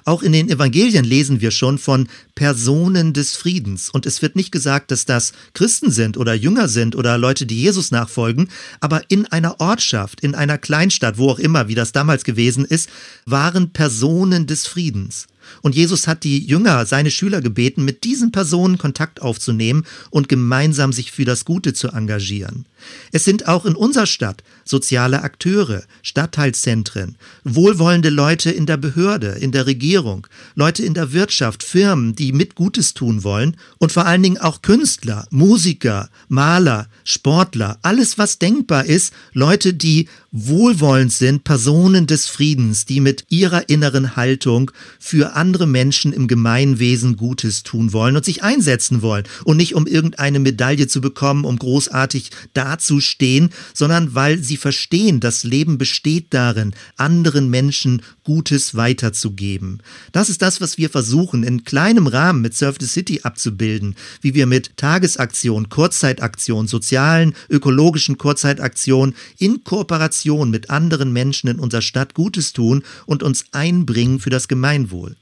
Auch 0.05 0.23
in 0.23 0.31
den 0.31 0.49
Evangelien 0.49 1.05
lesen 1.05 1.41
wir 1.41 1.51
schon 1.51 1.77
von 1.77 2.07
Personen 2.35 3.13
des 3.13 3.35
Friedens. 3.35 3.89
Und 3.89 4.05
es 4.05 4.21
wird 4.21 4.35
nicht 4.35 4.51
gesagt, 4.51 4.91
dass 4.91 5.05
das 5.05 5.33
Christen 5.53 5.91
sind 5.91 6.17
oder 6.17 6.33
Jünger 6.33 6.67
sind 6.67 6.95
oder 6.95 7.17
Leute, 7.17 7.45
die 7.45 7.61
Jesus 7.61 7.91
nachfolgen, 7.91 8.49
aber 8.79 9.01
in 9.09 9.25
einer 9.27 9.59
Ortschaft, 9.59 10.21
in 10.21 10.35
einer 10.35 10.57
Kleinstadt, 10.57 11.17
wo 11.17 11.29
auch 11.29 11.39
immer, 11.39 11.67
wie 11.67 11.75
das 11.75 11.91
damals 11.91 12.23
gewesen 12.23 12.65
ist, 12.65 12.89
waren 13.25 13.71
Personen 13.71 14.47
des 14.47 14.67
Friedens. 14.67 15.27
Und 15.61 15.75
Jesus 15.75 16.07
hat 16.07 16.23
die 16.23 16.45
Jünger, 16.45 16.85
seine 16.85 17.11
Schüler 17.11 17.41
gebeten, 17.41 17.83
mit 17.85 18.03
diesen 18.03 18.31
Personen 18.31 18.77
Kontakt 18.77 19.21
aufzunehmen 19.21 19.85
und 20.09 20.29
gemeinsam 20.29 20.93
sich 20.93 21.11
für 21.11 21.25
das 21.25 21.45
Gute 21.45 21.73
zu 21.73 21.89
engagieren. 21.89 22.65
Es 23.11 23.25
sind 23.25 23.47
auch 23.47 23.65
in 23.65 23.75
unserer 23.75 24.05
Stadt 24.05 24.43
soziale 24.65 25.23
Akteure, 25.23 25.83
Stadtteilzentren, 26.01 27.15
wohlwollende 27.43 28.09
Leute 28.09 28.51
in 28.51 28.65
der 28.65 28.77
Behörde, 28.77 29.37
in 29.39 29.51
der 29.51 29.67
Regierung, 29.67 30.27
Leute 30.55 30.83
in 30.83 30.93
der 30.93 31.13
Wirtschaft, 31.13 31.63
Firmen, 31.63 32.15
die 32.15 32.31
mit 32.31 32.55
Gutes 32.55 32.93
tun 32.93 33.23
wollen 33.23 33.57
und 33.77 33.91
vor 33.91 34.05
allen 34.05 34.23
Dingen 34.23 34.37
auch 34.37 34.61
Künstler, 34.61 35.27
Musiker, 35.29 36.09
Maler, 36.27 36.87
Sportler, 37.03 37.77
alles 37.81 38.17
was 38.17 38.39
denkbar 38.39 38.85
ist, 38.85 39.13
Leute, 39.33 39.73
die 39.73 40.07
wohlwollend 40.33 41.13
sind, 41.13 41.43
Personen 41.43 42.07
des 42.07 42.25
Friedens, 42.25 42.85
die 42.85 42.99
mit 42.99 43.25
ihrer 43.29 43.69
inneren 43.69 44.15
Haltung 44.15 44.71
für 44.99 45.35
andere 45.35 45.67
Menschen 45.67 46.11
im 46.11 46.27
Gemeinwesen 46.27 47.17
Gutes 47.17 47.61
tun 47.61 47.93
wollen 47.93 48.15
und 48.15 48.25
sich 48.25 48.41
einsetzen 48.41 49.03
wollen 49.03 49.25
und 49.43 49.57
nicht 49.57 49.75
um 49.75 49.85
irgendeine 49.85 50.39
Medaille 50.39 50.87
zu 50.87 51.01
bekommen, 51.01 51.45
um 51.45 51.59
großartig 51.59 52.31
dazustehen, 52.55 53.51
sondern 53.75 54.15
weil 54.15 54.39
sie 54.39 54.57
verstehen, 54.57 55.19
das 55.19 55.43
Leben 55.43 55.77
besteht 55.77 56.33
darin, 56.33 56.73
anderen 56.97 57.51
Menschen 57.51 58.01
Gutes 58.23 58.75
weiterzugeben. 58.75 59.83
Das 60.13 60.29
ist 60.29 60.41
das, 60.41 60.61
was 60.61 60.79
wir 60.79 60.89
versuchen, 60.89 61.43
in 61.43 61.63
kleinem 61.63 62.07
Rahmen 62.07 62.41
mit 62.41 62.55
Surf 62.57 62.77
the 62.79 62.87
City 62.87 63.19
abzubilden, 63.21 63.95
wie 64.21 64.33
wir 64.33 64.47
mit 64.47 64.77
Tagesaktionen, 64.77 65.69
Kurzzeitaktionen, 65.69 66.67
sozialen, 66.67 67.35
ökologischen 67.51 68.17
Kurzzeitaktionen 68.17 69.13
in 69.37 69.63
Kooperation 69.63 70.22
Kooperation 70.23 70.49
mit 70.49 70.69
anderen 70.69 71.11
Menschen 71.11 71.49
in 71.49 71.59
unserer 71.59 71.81
Stadt 71.81 72.13
Gutes 72.13 72.53
tun 72.53 72.83
und 73.05 73.23
uns 73.23 73.45
einbringen 73.51 74.19
für 74.19 74.29
das 74.29 74.47
Gemeinwohl. 74.47 75.15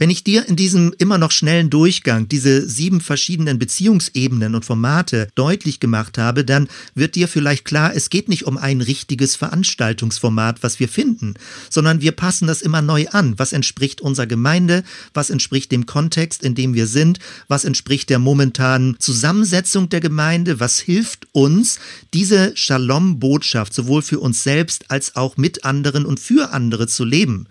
Wenn 0.00 0.08
ich 0.08 0.24
dir 0.24 0.48
in 0.48 0.56
diesem 0.56 0.94
immer 0.96 1.18
noch 1.18 1.30
schnellen 1.30 1.68
Durchgang 1.68 2.26
diese 2.26 2.66
sieben 2.66 3.02
verschiedenen 3.02 3.58
Beziehungsebenen 3.58 4.54
und 4.54 4.64
Formate 4.64 5.28
deutlich 5.34 5.78
gemacht 5.78 6.16
habe, 6.16 6.42
dann 6.42 6.68
wird 6.94 7.16
dir 7.16 7.28
vielleicht 7.28 7.66
klar, 7.66 7.94
es 7.94 8.08
geht 8.08 8.30
nicht 8.30 8.46
um 8.46 8.56
ein 8.56 8.80
richtiges 8.80 9.36
Veranstaltungsformat, 9.36 10.62
was 10.62 10.80
wir 10.80 10.88
finden, 10.88 11.34
sondern 11.68 12.00
wir 12.00 12.12
passen 12.12 12.46
das 12.46 12.62
immer 12.62 12.80
neu 12.80 13.08
an. 13.08 13.38
Was 13.38 13.52
entspricht 13.52 14.00
unserer 14.00 14.26
Gemeinde? 14.26 14.84
Was 15.12 15.28
entspricht 15.28 15.70
dem 15.70 15.84
Kontext, 15.84 16.42
in 16.42 16.54
dem 16.54 16.72
wir 16.72 16.86
sind? 16.86 17.18
Was 17.48 17.66
entspricht 17.66 18.08
der 18.08 18.20
momentanen 18.20 18.98
Zusammensetzung 19.00 19.90
der 19.90 20.00
Gemeinde? 20.00 20.60
Was 20.60 20.80
hilft 20.80 21.28
uns, 21.32 21.78
diese 22.14 22.56
Shalom-Botschaft 22.56 23.74
sowohl 23.74 24.00
für 24.00 24.20
uns 24.20 24.44
selbst 24.44 24.90
als 24.90 25.14
auch 25.14 25.36
mit 25.36 25.66
anderen 25.66 26.06
und 26.06 26.18
für 26.18 26.54
andere 26.54 26.86
zu 26.86 27.04
leben? 27.04 27.48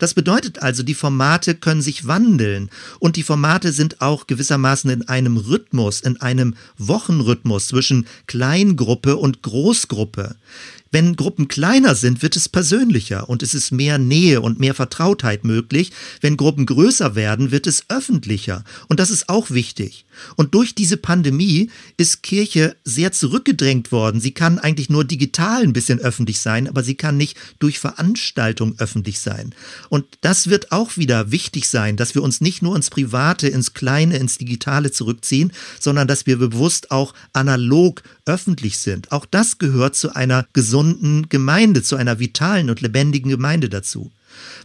Das 0.00 0.14
bedeutet 0.14 0.62
also, 0.62 0.82
die 0.82 0.94
Formate 0.94 1.54
können 1.54 1.82
sich 1.82 2.06
wandeln 2.06 2.70
und 3.00 3.16
die 3.16 3.22
Formate 3.22 3.70
sind 3.70 4.00
auch 4.00 4.26
gewissermaßen 4.26 4.90
in 4.90 5.06
einem 5.08 5.36
Rhythmus, 5.36 6.00
in 6.00 6.18
einem 6.22 6.54
Wochenrhythmus 6.78 7.68
zwischen 7.68 8.06
Kleingruppe 8.26 9.18
und 9.18 9.42
Großgruppe. 9.42 10.36
Wenn 10.92 11.14
Gruppen 11.14 11.46
kleiner 11.46 11.94
sind, 11.94 12.20
wird 12.20 12.34
es 12.34 12.48
persönlicher 12.48 13.28
und 13.28 13.44
es 13.44 13.54
ist 13.54 13.70
mehr 13.70 13.96
Nähe 13.98 14.40
und 14.40 14.58
mehr 14.58 14.74
Vertrautheit 14.74 15.44
möglich. 15.44 15.92
Wenn 16.20 16.36
Gruppen 16.36 16.66
größer 16.66 17.14
werden, 17.14 17.52
wird 17.52 17.68
es 17.68 17.84
öffentlicher. 17.88 18.64
Und 18.88 18.98
das 18.98 19.10
ist 19.10 19.28
auch 19.28 19.50
wichtig. 19.50 20.04
Und 20.34 20.52
durch 20.52 20.74
diese 20.74 20.96
Pandemie 20.96 21.70
ist 21.96 22.24
Kirche 22.24 22.76
sehr 22.84 23.12
zurückgedrängt 23.12 23.92
worden. 23.92 24.20
Sie 24.20 24.32
kann 24.32 24.58
eigentlich 24.58 24.90
nur 24.90 25.04
digital 25.04 25.62
ein 25.62 25.72
bisschen 25.72 26.00
öffentlich 26.00 26.40
sein, 26.40 26.66
aber 26.66 26.82
sie 26.82 26.96
kann 26.96 27.16
nicht 27.16 27.36
durch 27.60 27.78
Veranstaltung 27.78 28.74
öffentlich 28.78 29.20
sein. 29.20 29.54
Und 29.90 30.06
das 30.22 30.50
wird 30.50 30.72
auch 30.72 30.96
wieder 30.96 31.30
wichtig 31.30 31.68
sein, 31.68 31.96
dass 31.96 32.16
wir 32.16 32.22
uns 32.24 32.40
nicht 32.40 32.62
nur 32.62 32.74
ins 32.74 32.90
Private, 32.90 33.46
ins 33.46 33.74
Kleine, 33.74 34.16
ins 34.16 34.38
Digitale 34.38 34.90
zurückziehen, 34.90 35.52
sondern 35.78 36.08
dass 36.08 36.26
wir 36.26 36.36
bewusst 36.36 36.90
auch 36.90 37.14
analog 37.32 38.02
öffentlich 38.26 38.78
sind. 38.78 39.12
Auch 39.12 39.26
das 39.26 39.58
gehört 39.58 39.94
zu 39.94 40.14
einer 40.14 40.46
gesunden 40.52 41.28
Gemeinde, 41.28 41.82
zu 41.82 41.96
einer 41.96 42.18
vitalen 42.18 42.70
und 42.70 42.80
lebendigen 42.80 43.30
Gemeinde 43.30 43.68
dazu. 43.68 44.10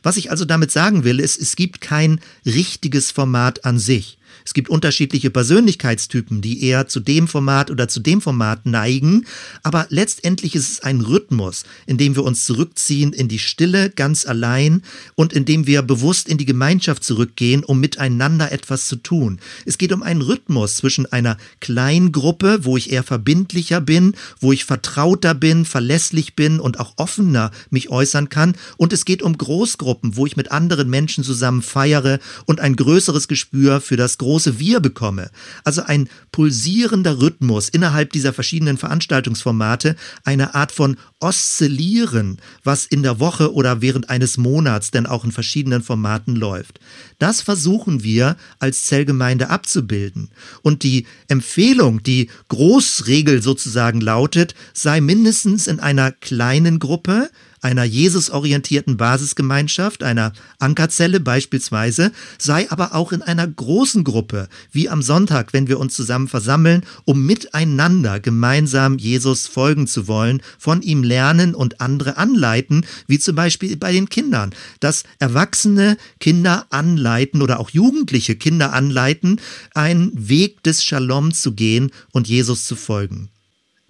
Was 0.04 0.18
ich 0.18 0.32
also 0.32 0.46
damit 0.46 0.72
sagen 0.72 1.04
will, 1.04 1.20
ist, 1.20 1.42
es 1.42 1.56
gibt 1.56 1.82
kein 1.82 2.20
richtiges 2.46 3.12
Format 3.12 3.66
an 3.66 3.80
sich. 3.80 4.18
Es 4.46 4.54
gibt 4.54 4.70
unterschiedliche 4.70 5.32
Persönlichkeitstypen, 5.32 6.42
die 6.42 6.64
eher 6.64 6.88
zu 6.88 7.00
dem 7.00 7.28
Format 7.28 7.72
oder 7.72 7.88
zu 7.88 8.00
dem 8.00 8.22
Format 8.22 8.66
neigen, 8.66 9.26
aber 9.64 9.88
letztendlich 9.90 10.56
ist 10.56 10.72
es 10.72 10.80
ein 10.82 11.02
Rhythmus, 11.02 11.64
in 11.88 11.98
dem 11.98 12.16
wir 12.16 12.24
uns 12.24 12.46
zurückziehen 12.46 13.12
in 13.12 13.28
die 13.28 13.40
Stille 13.40 13.90
ganz 13.90 14.25
allein 14.25 14.84
und 15.16 15.34
in 15.34 15.46
dem 15.46 15.66
wir 15.66 15.82
bewusst 15.82 16.28
in 16.28 16.38
die 16.38 16.46
Gemeinschaft 16.46 17.04
zurückgehen, 17.04 17.64
um 17.64 17.80
miteinander 17.80 18.51
etwas 18.51 18.88
zu 18.88 18.98
tun. 18.98 19.40
Es 19.66 19.80
geht 19.80 19.92
um 19.92 20.04
einen 20.04 20.22
Rhythmus 20.22 20.75
zwischen 20.75 21.12
einer 21.12 21.38
Kleingruppe, 21.60 22.60
wo 22.62 22.78
ich 22.78 22.92
eher 22.92 23.04
verbindlicher 23.04 23.82
bin, 23.82 24.16
wo 24.40 24.51
ich 24.51 24.66
vertrauter 24.66 25.34
bin, 25.34 25.66
verlässlich 25.66 26.36
bin 26.36 26.60
und 26.60 26.80
auch 26.80 26.94
offener 26.98 27.51
mich 27.70 27.90
äußern 27.90 28.30
kann 28.30 28.56
und 28.78 28.94
es 28.94 29.06
geht 29.06 29.24
um 29.24 29.38
Großgruppen, 29.55 30.18
wo 30.18 30.25
ich 30.25 30.35
mit 30.35 30.51
anderen 30.51 30.89
Menschen 30.89 31.24
zusammen 31.24 31.61
feiere 31.61 32.20
und 32.46 32.59
ein 32.59 32.75
größeres 32.75 33.29
Gespür 33.29 33.79
für 33.79 33.96
das 33.96 34.18
große 34.18 34.59
Wir 34.59 34.81
bekomme. 34.81 35.31
Also 35.63 35.81
ein 35.81 36.09
pulsierender 36.33 37.22
Rhythmus 37.22 37.70
innerhalb 37.70 38.11
dieser 38.11 38.33
verschiedenen 38.33 38.77
Veranstaltungsformate, 38.77 39.96
eine 40.25 40.55
Art 40.55 40.74
von 40.74 40.98
Oszillieren, 41.22 42.39
was 42.65 42.85
in 42.85 43.01
der 43.01 43.22
Woche 43.22 43.53
oder 43.53 43.79
während 43.79 44.09
eines 44.09 44.35
Monats 44.35 44.91
denn 44.91 45.05
auch 45.05 45.24
in 45.24 45.31
verschiedenen 45.31 45.81
Formaten 45.81 46.35
läuft. 46.35 46.81
Das 47.18 47.39
versuchen 47.41 48.03
wir 48.03 48.35
als 48.59 48.83
Zellgemeinde 48.83 49.50
abzubilden. 49.50 50.31
Und 50.63 50.83
die 50.83 51.05
Empfehlung, 51.29 52.03
die 52.03 52.29
Großregel 52.50 53.41
sozusagen 53.41 54.01
lautet, 54.01 54.53
sei 54.74 55.00
mindestens 55.00 55.68
in 55.68 55.79
einer 55.79 56.11
kleinen 56.11 56.79
Gruppe, 56.79 57.29
einer 57.66 57.84
Jesusorientierten 57.84 58.96
Basisgemeinschaft, 58.96 60.04
einer 60.04 60.34
Ankerzelle 60.60 61.20
beispielsweise, 61.20 62.12
sei 62.38 62.70
aber 62.70 62.94
auch 62.94 63.12
in 63.12 63.24
einer 63.24 63.48
großen 63.48 64.04
Gruppe, 64.04 64.50
wie 64.72 64.88
am 64.88 65.01
Sonntag, 65.01 65.51
wenn 65.51 65.68
wir 65.68 65.80
uns 65.80 65.96
zusammen 65.96 66.28
versammeln, 66.28 66.84
um 67.06 67.25
miteinander 67.25 68.20
gemeinsam 68.20 69.00
Jesus 69.00 69.48
folgen 69.48 69.88
zu 69.88 70.08
wollen, 70.08 70.44
von 70.60 70.84
ihm 70.84 71.01
lernen 71.01 71.56
und 71.56 71.82
andere 71.82 72.18
anleiten, 72.18 72.86
wie 73.08 73.18
zum 73.18 73.36
Beispiel 73.36 73.75
bei 73.78 73.92
den 73.92 74.10
Kindern, 74.10 74.54
dass 74.80 75.04
Erwachsene 75.18 75.98
Kinder 76.20 76.68
anleiten 76.70 77.42
oder 77.42 77.60
auch 77.60 77.72
Jugendliche 77.72 78.36
Kinder 78.36 78.74
anleiten, 78.74 79.42
einen 79.74 80.12
Weg 80.14 80.62
des 80.62 80.84
Shalom 80.84 81.34
zu 81.34 81.54
gehen 81.54 81.90
und 82.12 82.28
Jesus 82.28 82.66
zu 82.68 82.75
folgen. 82.75 83.32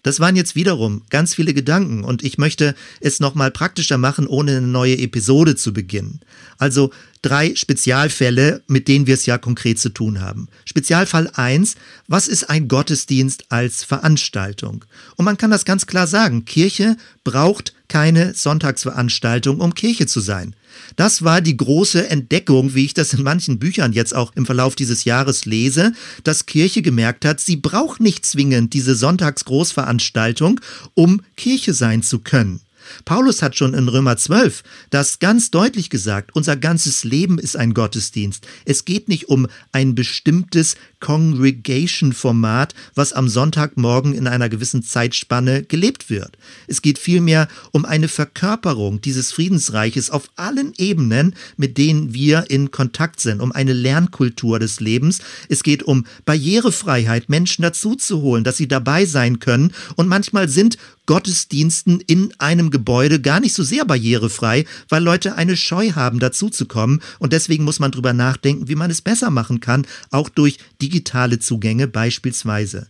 Das 0.06 0.20
waren 0.20 0.36
jetzt 0.36 0.56
wiederum 0.56 1.02
ganz 1.10 1.34
viele 1.34 1.56
Gedanken 1.56 2.04
und 2.04 2.24
ich 2.24 2.38
möchte 2.38 2.76
es 3.02 3.20
nochmal 3.20 3.50
praktischer 3.50 3.98
machen, 3.98 4.28
ohne 4.28 4.58
eine 4.58 4.68
neue 4.68 5.00
Episode 5.00 5.56
zu 5.56 5.74
beginnen. 5.74 6.20
Also 6.60 6.92
drei 7.24 7.56
Spezialfälle, 7.56 8.62
mit 8.68 8.88
denen 8.88 9.08
wir 9.08 9.16
es 9.16 9.26
ja 9.26 9.40
konkret 9.40 9.80
zu 9.80 9.90
tun 9.90 10.22
haben. 10.22 10.48
Spezialfall 10.64 11.32
eins: 11.34 11.74
was 12.08 12.28
ist 12.28 12.52
ein 12.52 12.68
Gottesdienst 12.68 13.46
als 13.50 13.84
Veranstaltung? 13.84 14.86
Und 15.16 15.26
man 15.26 15.38
kann 15.38 15.50
das 15.50 15.66
ganz 15.66 15.88
klar 15.88 16.06
sagen, 16.06 16.46
Kirche 16.46 16.98
braucht 17.24 17.74
keine 17.88 18.34
Sonntagsveranstaltung, 18.34 19.60
um 19.60 19.74
Kirche 19.74 20.08
zu 20.08 20.20
sein. 20.20 20.56
Das 20.96 21.24
war 21.24 21.42
die 21.42 21.58
große 21.58 22.10
Entdeckung, 22.10 22.76
wie 22.76 22.86
ich 22.86 22.94
das 22.94 23.14
in 23.14 23.24
manchen 23.24 23.60
Büchern 23.60 23.94
jetzt 23.94 24.16
auch 24.16 24.34
im 24.36 24.46
Verlauf 24.46 24.76
dieses 24.76 25.06
Jahres 25.06 25.46
lese, 25.46 25.94
dass 26.24 26.46
Kirche 26.46 26.82
gemerkt 26.82 27.26
hat, 27.26 27.40
sie 27.40 27.56
braucht 27.56 28.02
nicht 28.02 28.26
zwingend 28.26 28.74
diese 28.74 28.96
Sonntagsgroßveranstaltung, 28.96 30.60
um 30.94 31.22
Kirche 31.38 31.74
sein 31.74 32.04
zu 32.04 32.20
können. 32.20 32.62
Paulus 33.06 33.42
hat 33.42 33.56
schon 33.56 33.74
in 33.74 33.88
Römer 33.88 34.18
12 34.18 34.64
das 34.90 35.20
ganz 35.20 35.52
deutlich 35.52 35.90
gesagt, 35.90 36.36
unser 36.36 36.56
ganzes 36.56 37.04
Leben 37.04 37.40
ist 37.40 37.56
ein 37.56 37.74
Gottesdienst. 37.74 38.48
Es 38.66 38.86
geht 38.86 39.10
nicht 39.10 39.30
um 39.30 39.48
ein 39.72 39.96
bestimmtes 39.96 40.76
Congregation-Format, 41.00 42.74
was 42.96 43.14
am 43.14 43.30
Sonntagmorgen 43.30 44.14
in 44.14 44.28
einer 44.28 44.50
gewissen 44.50 44.82
Zeitspanne 44.82 45.64
gelebt 45.64 46.10
wird. 46.10 46.38
Es 46.68 46.82
geht 46.82 46.98
vielmehr 46.98 47.48
um 47.72 47.86
eine 47.86 48.08
Verkörperung 48.08 49.02
dieses 49.02 49.32
Friedensreiches 49.32 50.10
auf 50.10 50.30
allen 50.36 50.74
Ebenen, 50.78 51.36
mit 51.58 51.78
denen 51.78 52.14
wir 52.14 52.50
in 52.50 52.72
Kontakt 52.72 53.20
sind, 53.20 53.42
um 53.42 53.52
eine 53.52 53.74
Lernkultur 53.74 54.60
des 54.60 54.80
Lebens. 54.80 55.20
Es 55.48 55.62
geht 55.62 55.84
um 55.84 56.06
Barrierefreiheit, 56.26 57.30
Menschen 57.30 57.62
dazuzuholen, 57.62 58.44
dass 58.44 58.58
sie 58.58 58.68
dabei 58.68 59.06
sein 59.06 59.40
können. 59.40 59.74
Und 59.96 60.08
manchmal 60.08 60.50
sind 60.50 60.78
Gottesdiensten 61.06 62.00
in 62.02 62.34
einem 62.40 62.70
Gebäude 62.72 63.22
gar 63.22 63.40
nicht 63.40 63.54
so 63.54 63.64
sehr 63.64 63.86
barrierefrei, 63.86 64.66
weil 64.90 65.04
Leute 65.04 65.36
eine 65.36 65.58
Scheu 65.58 65.92
haben, 65.92 66.20
dazuzukommen. 66.20 67.02
Und 67.20 67.34
deswegen 67.34 67.64
muss 67.64 67.80
man 67.80 67.92
drüber 67.92 68.14
nachdenken, 68.14 68.68
wie 68.68 68.76
man 68.76 68.92
es 68.92 69.02
besser 69.02 69.30
machen 69.30 69.60
kann, 69.60 69.86
auch 70.12 70.30
durch 70.30 70.58
digitale 70.82 71.40
Zugänge 71.40 71.88
beispielsweise. 71.88 72.88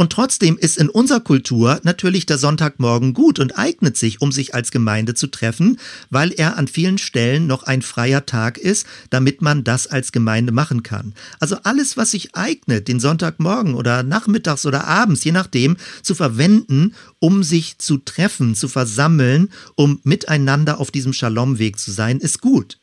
Und 0.00 0.12
trotzdem 0.12 0.56
ist 0.56 0.78
in 0.78 0.88
unserer 0.88 1.18
Kultur 1.18 1.80
natürlich 1.82 2.24
der 2.24 2.38
Sonntagmorgen 2.38 3.14
gut 3.14 3.40
und 3.40 3.58
eignet 3.58 3.96
sich, 3.96 4.20
um 4.20 4.30
sich 4.30 4.54
als 4.54 4.70
Gemeinde 4.70 5.14
zu 5.14 5.26
treffen, 5.26 5.80
weil 6.08 6.30
er 6.30 6.56
an 6.56 6.68
vielen 6.68 6.98
Stellen 6.98 7.48
noch 7.48 7.64
ein 7.64 7.82
freier 7.82 8.24
Tag 8.24 8.58
ist, 8.58 8.86
damit 9.10 9.42
man 9.42 9.64
das 9.64 9.88
als 9.88 10.12
Gemeinde 10.12 10.52
machen 10.52 10.84
kann. 10.84 11.14
Also 11.40 11.56
alles, 11.64 11.96
was 11.96 12.12
sich 12.12 12.36
eignet, 12.36 12.86
den 12.86 13.00
Sonntagmorgen 13.00 13.74
oder 13.74 14.04
nachmittags 14.04 14.66
oder 14.66 14.86
abends, 14.86 15.24
je 15.24 15.32
nachdem, 15.32 15.76
zu 16.04 16.14
verwenden, 16.14 16.94
um 17.18 17.42
sich 17.42 17.78
zu 17.78 17.98
treffen, 17.98 18.54
zu 18.54 18.68
versammeln, 18.68 19.50
um 19.74 19.98
miteinander 20.04 20.78
auf 20.78 20.92
diesem 20.92 21.12
Shalom-Weg 21.12 21.76
zu 21.76 21.90
sein, 21.90 22.18
ist 22.20 22.40
gut. 22.40 22.78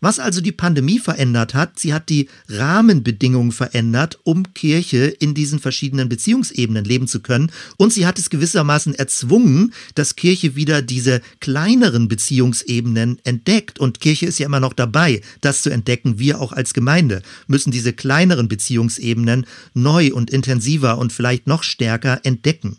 Was 0.00 0.18
also 0.18 0.40
die 0.40 0.52
Pandemie 0.52 0.98
verändert 0.98 1.54
hat, 1.54 1.78
sie 1.78 1.94
hat 1.94 2.08
die 2.08 2.28
Rahmenbedingungen 2.48 3.52
verändert, 3.52 4.18
um 4.24 4.52
Kirche 4.54 5.06
in 5.06 5.34
diesen 5.34 5.58
verschiedenen 5.58 6.08
Beziehungsebenen 6.08 6.84
leben 6.84 7.06
zu 7.06 7.20
können. 7.20 7.50
Und 7.76 7.92
sie 7.92 8.06
hat 8.06 8.18
es 8.18 8.30
gewissermaßen 8.30 8.94
erzwungen, 8.94 9.72
dass 9.94 10.16
Kirche 10.16 10.56
wieder 10.56 10.82
diese 10.82 11.20
kleineren 11.40 12.08
Beziehungsebenen 12.08 13.18
entdeckt. 13.24 13.78
Und 13.78 14.00
Kirche 14.00 14.26
ist 14.26 14.38
ja 14.38 14.46
immer 14.46 14.60
noch 14.60 14.72
dabei, 14.72 15.20
das 15.40 15.62
zu 15.62 15.70
entdecken. 15.70 16.18
Wir 16.18 16.40
auch 16.40 16.52
als 16.52 16.74
Gemeinde 16.74 17.22
müssen 17.46 17.70
diese 17.70 17.92
kleineren 17.92 18.48
Beziehungsebenen 18.48 19.46
neu 19.74 20.12
und 20.12 20.30
intensiver 20.30 20.98
und 20.98 21.12
vielleicht 21.12 21.46
noch 21.46 21.62
stärker 21.62 22.20
entdecken 22.24 22.78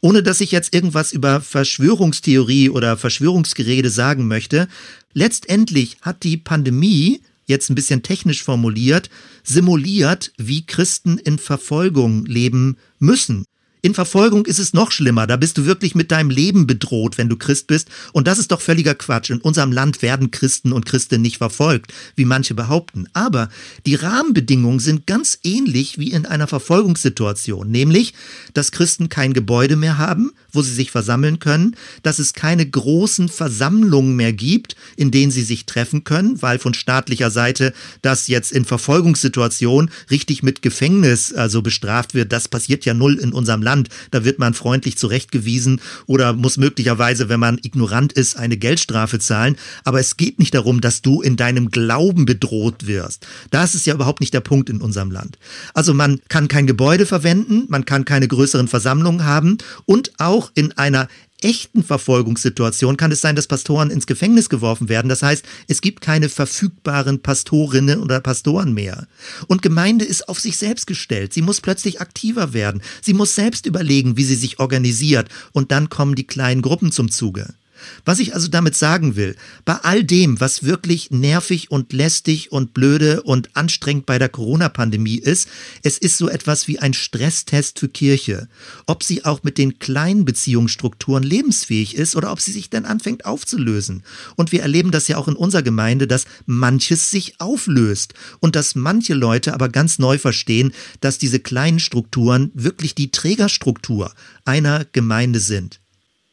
ohne 0.00 0.22
dass 0.22 0.40
ich 0.40 0.52
jetzt 0.52 0.74
irgendwas 0.74 1.12
über 1.12 1.40
Verschwörungstheorie 1.40 2.70
oder 2.70 2.96
Verschwörungsgerede 2.96 3.90
sagen 3.90 4.28
möchte. 4.28 4.68
Letztendlich 5.12 5.96
hat 6.02 6.22
die 6.22 6.36
Pandemie, 6.36 7.22
jetzt 7.46 7.70
ein 7.70 7.74
bisschen 7.74 8.02
technisch 8.02 8.42
formuliert, 8.42 9.10
simuliert, 9.42 10.32
wie 10.36 10.66
Christen 10.66 11.18
in 11.18 11.38
Verfolgung 11.38 12.26
leben 12.26 12.76
müssen. 12.98 13.44
In 13.80 13.94
Verfolgung 13.94 14.44
ist 14.46 14.58
es 14.58 14.72
noch 14.72 14.90
schlimmer. 14.90 15.28
Da 15.28 15.36
bist 15.36 15.56
du 15.56 15.64
wirklich 15.64 15.94
mit 15.94 16.10
deinem 16.10 16.30
Leben 16.30 16.66
bedroht, 16.66 17.16
wenn 17.16 17.28
du 17.28 17.36
Christ 17.36 17.68
bist. 17.68 17.88
Und 18.12 18.26
das 18.26 18.38
ist 18.38 18.50
doch 18.50 18.60
völliger 18.60 18.96
Quatsch. 18.96 19.30
In 19.30 19.40
unserem 19.40 19.70
Land 19.70 20.02
werden 20.02 20.32
Christen 20.32 20.72
und 20.72 20.84
Christen 20.84 21.22
nicht 21.22 21.38
verfolgt, 21.38 21.92
wie 22.16 22.24
manche 22.24 22.54
behaupten. 22.54 23.06
Aber 23.12 23.48
die 23.86 23.94
Rahmenbedingungen 23.94 24.80
sind 24.80 25.06
ganz 25.06 25.38
ähnlich 25.44 25.98
wie 25.98 26.10
in 26.10 26.26
einer 26.26 26.48
Verfolgungssituation. 26.48 27.70
Nämlich, 27.70 28.14
dass 28.52 28.72
Christen 28.72 29.08
kein 29.08 29.32
Gebäude 29.32 29.76
mehr 29.76 29.96
haben, 29.96 30.32
wo 30.50 30.62
sie 30.62 30.74
sich 30.74 30.90
versammeln 30.90 31.38
können, 31.38 31.76
dass 32.02 32.18
es 32.18 32.32
keine 32.32 32.68
großen 32.68 33.28
Versammlungen 33.28 34.16
mehr 34.16 34.32
gibt, 34.32 34.74
in 34.96 35.12
denen 35.12 35.30
sie 35.30 35.44
sich 35.44 35.66
treffen 35.66 36.02
können, 36.02 36.42
weil 36.42 36.58
von 36.58 36.74
staatlicher 36.74 37.30
Seite 37.30 37.72
das 38.02 38.26
jetzt 38.26 38.50
in 38.50 38.64
Verfolgungssituationen 38.64 39.90
richtig 40.10 40.42
mit 40.42 40.62
Gefängnis 40.62 41.32
also 41.32 41.62
bestraft 41.62 42.14
wird. 42.14 42.32
Das 42.32 42.48
passiert 42.48 42.84
ja 42.84 42.92
null 42.92 43.14
in 43.14 43.32
unserem 43.32 43.62
Land. 43.62 43.67
Land. 43.68 43.88
Da 44.10 44.24
wird 44.24 44.38
man 44.38 44.54
freundlich 44.54 44.96
zurechtgewiesen 44.96 45.80
oder 46.06 46.32
muss 46.32 46.56
möglicherweise, 46.56 47.28
wenn 47.28 47.40
man 47.40 47.58
ignorant 47.62 48.14
ist, 48.14 48.36
eine 48.36 48.56
Geldstrafe 48.56 49.18
zahlen. 49.18 49.56
Aber 49.84 50.00
es 50.00 50.16
geht 50.16 50.38
nicht 50.38 50.54
darum, 50.54 50.80
dass 50.80 51.02
du 51.02 51.20
in 51.20 51.36
deinem 51.36 51.70
Glauben 51.70 52.24
bedroht 52.24 52.86
wirst. 52.86 53.26
Das 53.50 53.74
ist 53.74 53.86
ja 53.86 53.94
überhaupt 53.94 54.20
nicht 54.20 54.32
der 54.32 54.40
Punkt 54.40 54.70
in 54.70 54.80
unserem 54.80 55.10
Land. 55.10 55.38
Also 55.74 55.92
man 55.92 56.20
kann 56.28 56.48
kein 56.48 56.66
Gebäude 56.66 57.04
verwenden, 57.04 57.64
man 57.68 57.84
kann 57.84 58.06
keine 58.06 58.26
größeren 58.26 58.68
Versammlungen 58.68 59.24
haben 59.26 59.58
und 59.84 60.12
auch 60.18 60.50
in 60.54 60.72
einer 60.78 61.08
echten 61.42 61.84
Verfolgungssituation 61.84 62.96
kann 62.96 63.12
es 63.12 63.20
sein, 63.20 63.36
dass 63.36 63.46
Pastoren 63.46 63.90
ins 63.90 64.06
Gefängnis 64.06 64.48
geworfen 64.48 64.88
werden. 64.88 65.08
Das 65.08 65.22
heißt, 65.22 65.44
es 65.68 65.80
gibt 65.80 66.00
keine 66.00 66.28
verfügbaren 66.28 67.20
Pastorinnen 67.20 68.00
oder 68.02 68.20
Pastoren 68.20 68.72
mehr. 68.74 69.06
Und 69.46 69.62
Gemeinde 69.62 70.04
ist 70.04 70.28
auf 70.28 70.40
sich 70.40 70.56
selbst 70.56 70.86
gestellt. 70.86 71.32
Sie 71.32 71.42
muss 71.42 71.60
plötzlich 71.60 72.00
aktiver 72.00 72.52
werden. 72.52 72.82
Sie 73.02 73.14
muss 73.14 73.34
selbst 73.34 73.66
überlegen, 73.66 74.16
wie 74.16 74.24
sie 74.24 74.34
sich 74.34 74.58
organisiert. 74.58 75.28
Und 75.52 75.70
dann 75.72 75.88
kommen 75.88 76.14
die 76.14 76.26
kleinen 76.26 76.62
Gruppen 76.62 76.92
zum 76.92 77.10
Zuge. 77.10 77.54
Was 78.04 78.18
ich 78.18 78.34
also 78.34 78.48
damit 78.48 78.76
sagen 78.76 79.16
will, 79.16 79.36
bei 79.64 79.74
all 79.74 80.04
dem, 80.04 80.40
was 80.40 80.62
wirklich 80.62 81.10
nervig 81.10 81.70
und 81.70 81.92
lästig 81.92 82.52
und 82.52 82.74
blöde 82.74 83.22
und 83.22 83.54
anstrengend 83.56 84.06
bei 84.06 84.18
der 84.18 84.28
Corona-Pandemie 84.28 85.18
ist, 85.18 85.48
es 85.82 85.98
ist 85.98 86.18
so 86.18 86.28
etwas 86.28 86.68
wie 86.68 86.78
ein 86.78 86.94
Stresstest 86.94 87.78
für 87.78 87.88
Kirche. 87.88 88.48
Ob 88.86 89.02
sie 89.02 89.24
auch 89.24 89.42
mit 89.42 89.58
den 89.58 89.78
kleinen 89.78 90.24
Beziehungsstrukturen 90.24 91.22
lebensfähig 91.22 91.94
ist 91.94 92.16
oder 92.16 92.32
ob 92.32 92.40
sie 92.40 92.52
sich 92.52 92.70
dann 92.70 92.84
anfängt 92.84 93.24
aufzulösen. 93.24 94.02
Und 94.36 94.52
wir 94.52 94.62
erleben 94.62 94.90
das 94.90 95.08
ja 95.08 95.16
auch 95.16 95.28
in 95.28 95.36
unserer 95.36 95.62
Gemeinde, 95.62 96.06
dass 96.06 96.26
manches 96.46 97.10
sich 97.10 97.40
auflöst 97.40 98.14
und 98.40 98.56
dass 98.56 98.74
manche 98.74 99.14
Leute 99.14 99.54
aber 99.54 99.68
ganz 99.68 99.98
neu 99.98 100.18
verstehen, 100.18 100.72
dass 101.00 101.18
diese 101.18 101.40
kleinen 101.40 101.80
Strukturen 101.80 102.50
wirklich 102.54 102.94
die 102.94 103.10
Trägerstruktur 103.10 104.12
einer 104.44 104.84
Gemeinde 104.84 105.40
sind. 105.40 105.80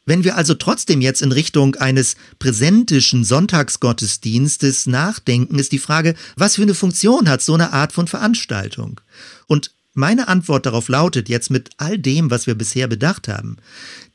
Wenn 0.06 0.22
wir 0.22 0.36
also 0.36 0.54
trotzdem 0.54 1.00
jetzt 1.00 1.20
in 1.20 1.32
Richtung 1.32 1.74
eines 1.74 2.14
präsentischen 2.38 3.24
Sonntagsgottesdienstes 3.24 4.86
nachdenken, 4.86 5.58
ist 5.58 5.72
die 5.72 5.80
Frage, 5.80 6.14
was 6.36 6.54
für 6.54 6.62
eine 6.62 6.74
Funktion 6.74 7.28
hat 7.28 7.42
so 7.42 7.54
eine 7.54 7.72
Art 7.72 7.92
von 7.92 8.06
Veranstaltung? 8.06 9.00
Und 9.48 9.72
meine 9.94 10.28
Antwort 10.28 10.64
darauf 10.64 10.88
lautet 10.88 11.28
jetzt 11.28 11.50
mit 11.50 11.70
all 11.78 11.98
dem, 11.98 12.30
was 12.30 12.46
wir 12.46 12.54
bisher 12.54 12.86
bedacht 12.86 13.26
haben, 13.26 13.56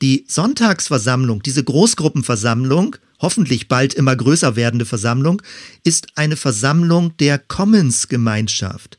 die 0.01 0.25
Sonntagsversammlung, 0.29 1.43
diese 1.43 1.63
Großgruppenversammlung, 1.63 2.95
hoffentlich 3.19 3.67
bald 3.67 3.93
immer 3.93 4.15
größer 4.15 4.55
werdende 4.55 4.85
Versammlung, 4.85 5.41
ist 5.83 6.07
eine 6.15 6.37
Versammlung 6.37 7.17
der 7.17 7.37
Commons-Gemeinschaft. 7.37 8.97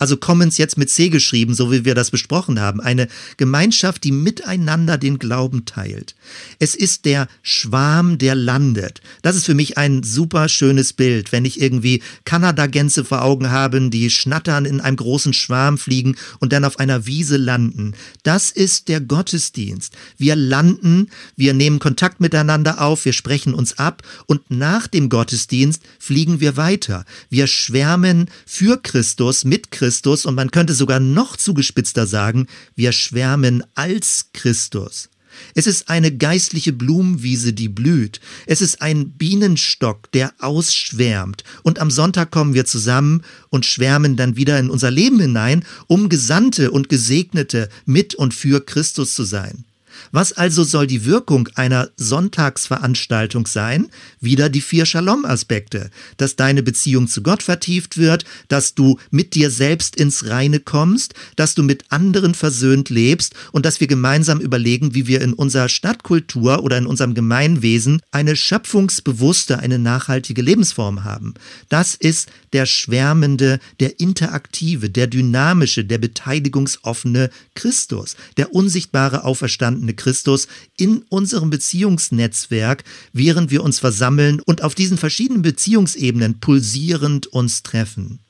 Also 0.00 0.16
Commons 0.16 0.56
jetzt 0.56 0.78
mit 0.78 0.88
C 0.88 1.10
geschrieben, 1.10 1.52
so 1.54 1.70
wie 1.70 1.84
wir 1.84 1.94
das 1.94 2.10
besprochen 2.10 2.58
haben. 2.58 2.80
Eine 2.80 3.06
Gemeinschaft, 3.36 4.02
die 4.02 4.12
miteinander 4.12 4.96
den 4.96 5.18
Glauben 5.18 5.66
teilt. 5.66 6.14
Es 6.58 6.74
ist 6.74 7.04
der 7.04 7.28
Schwarm, 7.42 8.16
der 8.16 8.34
landet. 8.34 9.02
Das 9.20 9.36
ist 9.36 9.44
für 9.44 9.52
mich 9.52 9.76
ein 9.76 10.02
super 10.02 10.48
schönes 10.48 10.94
Bild, 10.94 11.32
wenn 11.32 11.44
ich 11.44 11.60
irgendwie 11.60 12.02
Kanadagänse 12.24 13.04
vor 13.04 13.20
Augen 13.22 13.50
habe, 13.50 13.90
die 13.90 14.08
schnattern 14.08 14.64
in 14.64 14.80
einem 14.80 14.96
großen 14.96 15.34
Schwarm 15.34 15.76
fliegen 15.76 16.16
und 16.38 16.54
dann 16.54 16.64
auf 16.64 16.78
einer 16.78 17.04
Wiese 17.04 17.36
landen. 17.36 17.92
Das 18.22 18.50
ist 18.50 18.88
der 18.88 19.02
Gottesdienst. 19.02 19.92
Wir 20.16 20.34
landen, 20.34 21.10
wir 21.36 21.52
nehmen 21.52 21.78
Kontakt 21.78 22.20
miteinander 22.20 22.80
auf, 22.80 23.04
wir 23.04 23.12
sprechen 23.12 23.52
uns 23.52 23.78
ab 23.78 24.02
und 24.24 24.50
nach 24.50 24.86
dem 24.86 25.10
Gottesdienst 25.10 25.82
fliegen 25.98 26.40
wir 26.40 26.56
weiter. 26.56 27.04
Wir 27.28 27.46
schwärmen 27.46 28.30
für 28.46 28.80
Christus, 28.80 29.44
mit 29.44 29.70
Christus 29.70 29.89
Christus 29.90 30.24
und 30.24 30.36
man 30.36 30.52
könnte 30.52 30.72
sogar 30.72 31.00
noch 31.00 31.36
zugespitzter 31.36 32.06
sagen, 32.06 32.46
wir 32.76 32.92
schwärmen 32.92 33.64
als 33.74 34.26
Christus. 34.32 35.08
Es 35.56 35.66
ist 35.66 35.88
eine 35.88 36.16
geistliche 36.16 36.72
Blumenwiese, 36.72 37.52
die 37.52 37.68
blüht. 37.68 38.20
Es 38.46 38.62
ist 38.62 38.82
ein 38.82 39.10
Bienenstock, 39.10 40.12
der 40.12 40.32
ausschwärmt. 40.38 41.42
Und 41.64 41.80
am 41.80 41.90
Sonntag 41.90 42.30
kommen 42.30 42.54
wir 42.54 42.66
zusammen 42.66 43.22
und 43.48 43.66
schwärmen 43.66 44.14
dann 44.14 44.36
wieder 44.36 44.60
in 44.60 44.70
unser 44.70 44.92
Leben 44.92 45.18
hinein, 45.18 45.64
um 45.88 46.08
Gesandte 46.08 46.70
und 46.70 46.88
Gesegnete 46.88 47.68
mit 47.84 48.14
und 48.14 48.32
für 48.32 48.64
Christus 48.64 49.16
zu 49.16 49.24
sein. 49.24 49.64
Was 50.12 50.32
also 50.32 50.64
soll 50.64 50.86
die 50.86 51.04
Wirkung 51.04 51.48
einer 51.54 51.90
Sonntagsveranstaltung 51.96 53.46
sein? 53.46 53.88
Wieder 54.20 54.48
die 54.48 54.60
vier 54.60 54.86
Shalom-Aspekte. 54.86 55.90
Dass 56.16 56.36
deine 56.36 56.62
Beziehung 56.62 57.08
zu 57.08 57.22
Gott 57.22 57.42
vertieft 57.42 57.96
wird, 57.96 58.24
dass 58.48 58.74
du 58.74 58.98
mit 59.10 59.34
dir 59.34 59.50
selbst 59.50 59.96
ins 59.96 60.28
Reine 60.28 60.60
kommst, 60.60 61.14
dass 61.36 61.54
du 61.54 61.62
mit 61.62 61.84
anderen 61.90 62.34
versöhnt 62.34 62.90
lebst 62.90 63.34
und 63.52 63.66
dass 63.66 63.80
wir 63.80 63.86
gemeinsam 63.86 64.40
überlegen, 64.40 64.94
wie 64.94 65.06
wir 65.06 65.20
in 65.20 65.32
unserer 65.32 65.68
Stadtkultur 65.68 66.62
oder 66.62 66.78
in 66.78 66.86
unserem 66.86 67.14
Gemeinwesen 67.14 68.02
eine 68.10 68.36
schöpfungsbewusste, 68.36 69.58
eine 69.58 69.78
nachhaltige 69.78 70.42
Lebensform 70.42 71.04
haben. 71.04 71.34
Das 71.68 71.94
ist 71.94 72.28
der 72.52 72.66
schwärmende, 72.66 73.60
der 73.78 74.00
interaktive, 74.00 74.90
der 74.90 75.06
dynamische, 75.06 75.84
der 75.84 75.98
beteiligungsoffene 75.98 77.30
Christus, 77.54 78.16
der 78.36 78.54
unsichtbare 78.54 79.24
auferstandene 79.24 79.94
Christus 79.94 80.48
in 80.76 81.02
unserem 81.08 81.50
Beziehungsnetzwerk, 81.50 82.84
während 83.12 83.50
wir 83.50 83.62
uns 83.62 83.78
versammeln 83.78 84.40
und 84.40 84.62
auf 84.62 84.74
diesen 84.74 84.98
verschiedenen 84.98 85.42
Beziehungsebenen 85.42 86.40
pulsierend 86.40 87.26
uns 87.28 87.62
treffen. 87.62 88.20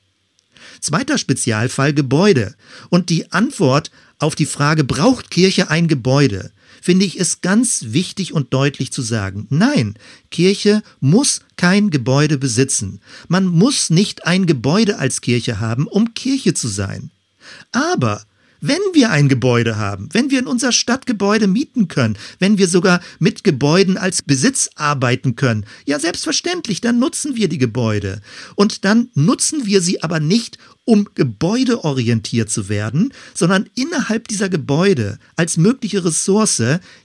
Zweiter 0.80 1.18
Spezialfall 1.18 1.92
Gebäude. 1.92 2.54
Und 2.88 3.10
die 3.10 3.32
Antwort 3.32 3.90
auf 4.18 4.34
die 4.34 4.46
Frage, 4.46 4.84
braucht 4.84 5.30
Kirche 5.30 5.70
ein 5.70 5.88
Gebäude? 5.88 6.52
Finde 6.80 7.04
ich 7.04 7.18
es 7.18 7.40
ganz 7.40 7.86
wichtig 7.88 8.32
und 8.32 8.52
deutlich 8.52 8.92
zu 8.92 9.02
sagen, 9.02 9.46
nein, 9.50 9.94
Kirche 10.30 10.82
muss 11.00 11.40
kein 11.56 11.90
Gebäude 11.90 12.38
besitzen. 12.38 13.00
Man 13.28 13.46
muss 13.46 13.90
nicht 13.90 14.26
ein 14.26 14.46
Gebäude 14.46 14.98
als 14.98 15.20
Kirche 15.20 15.60
haben, 15.60 15.86
um 15.86 16.14
Kirche 16.14 16.54
zu 16.54 16.68
sein. 16.68 17.10
Aber 17.72 18.24
wenn 18.60 18.80
wir 18.92 19.10
ein 19.10 19.28
Gebäude 19.28 19.78
haben, 19.78 20.08
wenn 20.12 20.30
wir 20.30 20.38
in 20.38 20.46
unser 20.46 20.72
Stadtgebäude 20.72 21.46
mieten 21.46 21.88
können, 21.88 22.18
wenn 22.38 22.58
wir 22.58 22.68
sogar 22.68 23.00
mit 23.18 23.42
Gebäuden 23.42 23.96
als 23.96 24.22
Besitz 24.22 24.68
arbeiten 24.74 25.34
können, 25.34 25.64
ja 25.86 25.98
selbstverständlich, 25.98 26.80
dann 26.80 26.98
nutzen 26.98 27.36
wir 27.36 27.48
die 27.48 27.58
Gebäude. 27.58 28.20
Und 28.56 28.84
dann 28.84 29.08
nutzen 29.14 29.64
wir 29.64 29.80
sie 29.80 30.02
aber 30.02 30.20
nicht, 30.20 30.58
um 30.84 31.08
gebäudeorientiert 31.14 32.50
zu 32.50 32.68
werden, 32.68 33.12
sondern 33.34 33.68
innerhalb 33.76 34.28
dieser 34.28 34.48
Gebäude 34.48 35.18
als 35.36 35.56
mögliche 35.56 36.04
Ressource 36.04 36.62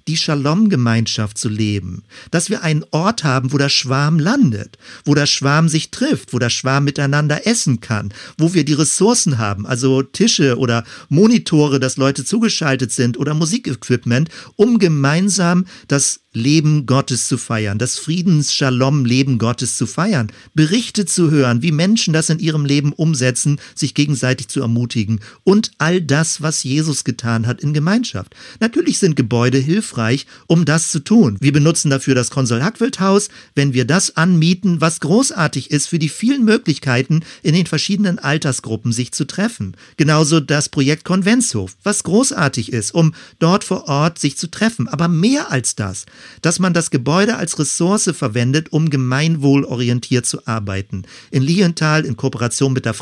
die 0.08 0.18
Shalom-Gemeinschaft 0.18 1.38
zu 1.38 1.50
leben. 1.50 2.04
Dass 2.32 2.50
wir 2.50 2.64
einen 2.64 2.86
Ort 2.92 3.24
haben, 3.24 3.54
wo 3.54 3.58
der 3.58 3.70
Schwarm 3.70 4.18
landet, 4.18 4.78
wo 5.04 5.14
der 5.14 5.26
Schwarm 5.26 5.70
sich 5.70 5.92
trifft, 5.92 6.34
wo 6.34 6.40
der 6.40 6.50
Schwarm 6.50 6.86
miteinander 6.86 7.46
essen 7.46 7.80
kann, 7.82 8.14
wo 8.38 8.54
wir 8.54 8.66
die 8.66 8.74
Ressourcen 8.74 9.38
haben, 9.38 9.66
also 9.66 10.02
Tische 10.02 10.58
oder 10.58 10.84
Monitore, 11.10 11.80
dass 11.80 11.98
Leute 11.98 12.26
zugeschaltet 12.26 12.92
sind 12.92 13.18
oder 13.18 13.34
Musikequipment, 13.34 14.30
um 14.56 14.80
gemeinsam 14.80 15.66
das 15.88 16.22
Leben 16.36 16.86
Gottes 16.86 17.28
zu 17.28 17.38
feiern, 17.38 17.80
das 17.80 17.98
Friedens-Shalom-Leben 17.98 19.38
Gottes 19.38 19.78
zu 19.78 19.88
feiern, 19.88 20.32
Berichte 20.54 21.06
zu 21.06 21.32
hören, 21.32 21.62
wie 21.62 21.72
Menschen 21.72 22.14
das 22.14 22.30
in 22.30 22.40
ihrem 22.40 22.66
Leben 22.66 22.92
umsetzen, 22.94 23.60
sich 23.73 23.93
gegenseitig 23.93 24.47
zu 24.47 24.62
ermutigen 24.62 25.19
und 25.43 25.71
all 25.78 26.01
das, 26.01 26.41
was 26.41 26.63
Jesus 26.63 27.04
getan 27.04 27.47
hat 27.47 27.62
in 27.62 27.73
Gemeinschaft. 27.73 28.36
Natürlich 28.60 28.99
sind 28.99 29.15
Gebäude 29.15 29.58
hilfreich, 29.58 30.25
um 30.47 30.65
das 30.65 30.91
zu 30.91 30.99
tun. 30.99 31.38
Wir 31.39 31.54
benutzen 31.54 31.89
dafür 31.89 32.15
das 32.15 32.30
Konsul 32.30 32.63
Hackwild-Haus, 32.63 33.30
wenn 33.56 33.73
wir 33.73 33.86
das 33.86 34.17
anmieten, 34.17 34.82
was 34.82 34.99
großartig 34.99 35.71
ist 35.71 35.88
für 35.88 35.99
die 35.99 36.10
vielen 36.10 36.45
Möglichkeiten, 36.45 37.21
in 37.43 37.54
den 37.54 37.65
verschiedenen 37.65 38.19
Altersgruppen 38.19 38.91
sich 38.91 39.12
zu 39.12 39.25
treffen. 39.25 39.75
Genauso 39.97 40.39
das 40.39 40.69
Projekt 40.69 41.06
Konventshof, 41.06 41.75
was 41.84 42.04
großartig 42.04 42.71
ist, 42.71 42.93
um 42.93 43.13
dort 43.39 43.63
vor 43.63 43.88
Ort 43.88 44.19
sich 44.19 44.38
zu 44.38 44.47
treffen. 44.47 44.88
Aber 44.88 45.08
mehr 45.08 45.51
als 45.51 45.75
das 45.75 46.06
dass 46.41 46.60
man 46.60 46.73
das 46.73 46.91
Gebäude 46.91 47.38
als 47.38 47.58
Ressource 47.60 48.12
verwendet, 48.15 48.71
um 48.71 48.89
gemeinwohlorientiert 48.89 50.25
zu 50.25 50.45
arbeiten. 50.47 51.04
In 51.32 51.43
Lienthal 51.43 52.06
in 52.06 52.17
Kooperation 52.17 52.73
mit 52.73 52.86
der 52.86 52.93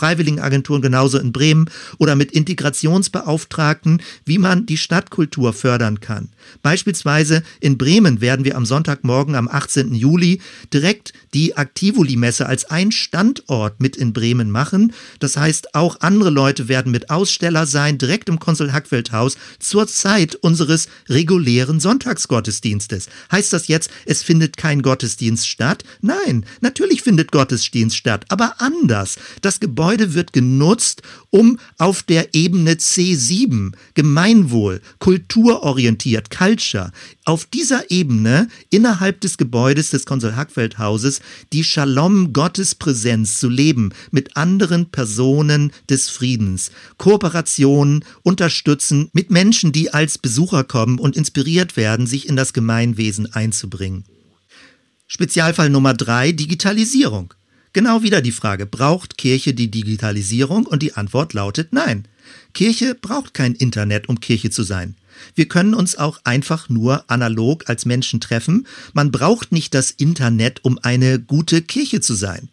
Freiwilligenagentur, 0.53 0.81
genauso 0.81 1.17
in 1.17 1.31
Bremen 1.31 1.69
oder 1.97 2.15
mit 2.15 2.31
Integrationsbeauftragten, 2.31 4.01
wie 4.25 4.37
man 4.37 4.65
die 4.65 4.77
Stadtkultur 4.77 5.53
fördern 5.53 5.99
kann. 5.99 6.29
Beispielsweise 6.61 7.43
in 7.59 7.77
Bremen 7.77 8.21
werden 8.21 8.45
wir 8.45 8.55
am 8.55 8.65
Sonntagmorgen 8.65 9.35
am 9.35 9.47
18. 9.47 9.93
Juli 9.95 10.41
direkt 10.73 11.13
die 11.33 11.57
Aktivoli-Messe 11.57 12.45
als 12.45 12.65
ein 12.65 12.91
Standort 12.91 13.79
mit 13.81 13.95
in 13.95 14.13
Bremen 14.13 14.51
machen. 14.51 14.93
Das 15.19 15.37
heißt, 15.37 15.73
auch 15.73 15.97
andere 16.01 16.29
Leute 16.29 16.67
werden 16.67 16.91
mit 16.91 17.09
Aussteller 17.09 17.65
sein, 17.65 17.97
direkt 17.97 18.29
im 18.29 18.39
Konsul 18.39 18.71
Hackfeldhaus 18.71 19.37
zur 19.59 19.87
Zeit 19.87 20.35
unseres 20.35 20.87
regulären 21.09 21.79
Sonntagsgottesdienstes. 21.79 23.07
Heißt 23.31 23.53
das 23.53 23.67
jetzt, 23.67 23.89
es 24.05 24.21
findet 24.21 24.57
kein 24.57 24.81
Gottesdienst 24.81 25.47
statt? 25.47 25.83
Nein, 26.01 26.45
natürlich 26.61 27.01
findet 27.01 27.31
Gottesdienst 27.31 27.97
statt, 27.97 28.25
aber 28.29 28.55
anders. 28.59 29.17
Das 29.41 29.59
Gebäude 29.59 30.13
wird 30.13 30.33
genutzt, 30.33 30.42
um 31.29 31.59
auf 31.77 32.03
der 32.03 32.33
Ebene 32.35 32.73
C7 32.73 33.73
Gemeinwohl, 33.93 34.81
kulturorientiert, 34.99 36.29
Culture, 36.29 36.91
auf 37.25 37.45
dieser 37.45 37.89
Ebene 37.89 38.47
innerhalb 38.69 39.21
des 39.21 39.37
Gebäudes 39.37 39.89
des 39.89 40.05
Konsul 40.05 40.35
Hackfeldhauses 40.35 41.21
die 41.51 41.63
Shalom 41.63 42.33
Gottespräsenz 42.33 43.39
zu 43.39 43.49
leben 43.49 43.91
mit 44.11 44.37
anderen 44.37 44.91
Personen 44.91 45.71
des 45.89 46.09
Friedens, 46.09 46.71
Kooperationen 46.97 48.05
unterstützen 48.23 49.09
mit 49.13 49.31
Menschen, 49.31 49.71
die 49.71 49.93
als 49.93 50.17
Besucher 50.17 50.63
kommen 50.63 50.99
und 50.99 51.15
inspiriert 51.15 51.77
werden, 51.77 52.07
sich 52.07 52.27
in 52.27 52.35
das 52.35 52.53
Gemeinwesen 52.53 53.33
einzubringen. 53.33 54.05
Spezialfall 55.07 55.69
Nummer 55.69 55.93
drei, 55.93 56.31
Digitalisierung. 56.31 57.33
Genau 57.73 58.03
wieder 58.03 58.21
die 58.21 58.31
Frage, 58.31 58.67
braucht 58.67 59.17
Kirche 59.17 59.55
die 59.55 59.71
Digitalisierung? 59.71 60.67
Und 60.67 60.83
die 60.83 60.93
Antwort 60.93 61.33
lautet 61.33 61.73
nein. 61.73 62.07
Kirche 62.53 62.93
braucht 62.93 63.33
kein 63.33 63.55
Internet, 63.55 64.07
um 64.09 64.19
Kirche 64.19 64.51
zu 64.51 64.61
sein. 64.61 64.95
Wir 65.33 65.47
können 65.47 65.73
uns 65.73 65.95
auch 65.95 66.19
einfach 66.23 66.69
nur 66.69 67.09
analog 67.09 67.67
als 67.67 67.85
Menschen 67.85 68.19
treffen. 68.19 68.67
Man 68.93 69.11
braucht 69.11 69.51
nicht 69.51 69.73
das 69.73 69.89
Internet, 69.89 70.63
um 70.63 70.77
eine 70.83 71.19
gute 71.19 71.63
Kirche 71.63 71.99
zu 71.99 72.13
sein. 72.13 72.49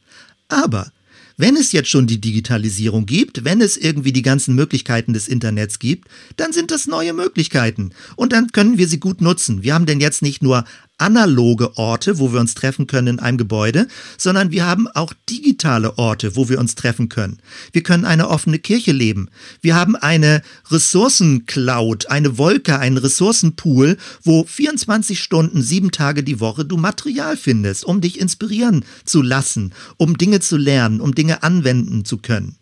Aber 0.49 0.91
wenn 1.37 1.57
es 1.57 1.73
jetzt 1.73 1.89
schon 1.89 2.07
die 2.07 2.21
Digitalisierung 2.21 3.07
gibt, 3.07 3.45
wenn 3.45 3.63
es 3.63 3.79
irgendwie 3.79 4.13
die 4.13 4.21
ganzen 4.21 4.55
Möglichkeiten 4.55 5.15
des 5.15 5.27
Internets 5.27 5.79
gibt, 5.79 6.09
dann 6.37 6.53
sind 6.53 6.71
das 6.71 6.87
neue 6.87 7.15
Möglichkeiten. 7.15 7.93
Und 8.17 8.33
dann 8.33 8.53
können 8.53 8.77
wir 8.77 8.89
sie 8.89 9.01
gut 9.01 9.23
nutzen. 9.23 9.63
Wir 9.63 9.73
haben 9.73 9.87
denn 9.87 10.01
jetzt 10.01 10.21
nicht 10.21 10.43
nur 10.43 10.67
analoge 11.01 11.77
Orte, 11.77 12.19
wo 12.19 12.33
wir 12.33 12.41
uns 12.41 12.55
treffen 12.55 12.87
können 12.87 13.09
in 13.09 13.19
einem 13.19 13.39
Gebäude, 13.39 13.89
sondern 14.19 14.51
wir 14.51 14.67
haben 14.67 14.87
auch 14.89 15.13
digitale 15.29 15.99
Orte, 15.99 16.37
wo 16.37 16.49
wir 16.49 16.59
uns 16.59 16.75
treffen 16.75 17.09
können. 17.09 17.39
Wir 17.73 17.83
können 17.83 18.05
eine 18.05 18.29
offene 18.29 18.59
Kirche 18.59 18.93
leben. 18.93 19.29
Wir 19.61 19.75
haben 19.75 19.97
eine 19.97 20.43
Ressourcencloud, 20.71 22.11
eine 22.11 22.39
Wolke, 22.39 22.79
einen 22.79 22.99
Ressourcenpool, 22.99 23.97
wo 24.23 24.45
24 24.45 25.21
Stunden, 25.21 25.63
sieben 25.63 25.91
Tage 25.91 26.23
die 26.23 26.41
Woche 26.41 26.65
du 26.65 26.77
Material 26.77 27.37
findest, 27.37 27.85
um 27.85 28.01
dich 28.01 28.21
inspirieren 28.21 28.85
zu 29.05 29.23
lassen, 29.23 29.73
um 29.97 30.19
Dinge 30.19 30.41
zu 30.41 30.57
lernen, 30.57 31.01
um 31.01 31.15
Dinge 31.15 31.43
anwenden 31.43 32.05
zu 32.05 32.19
können. 32.19 32.60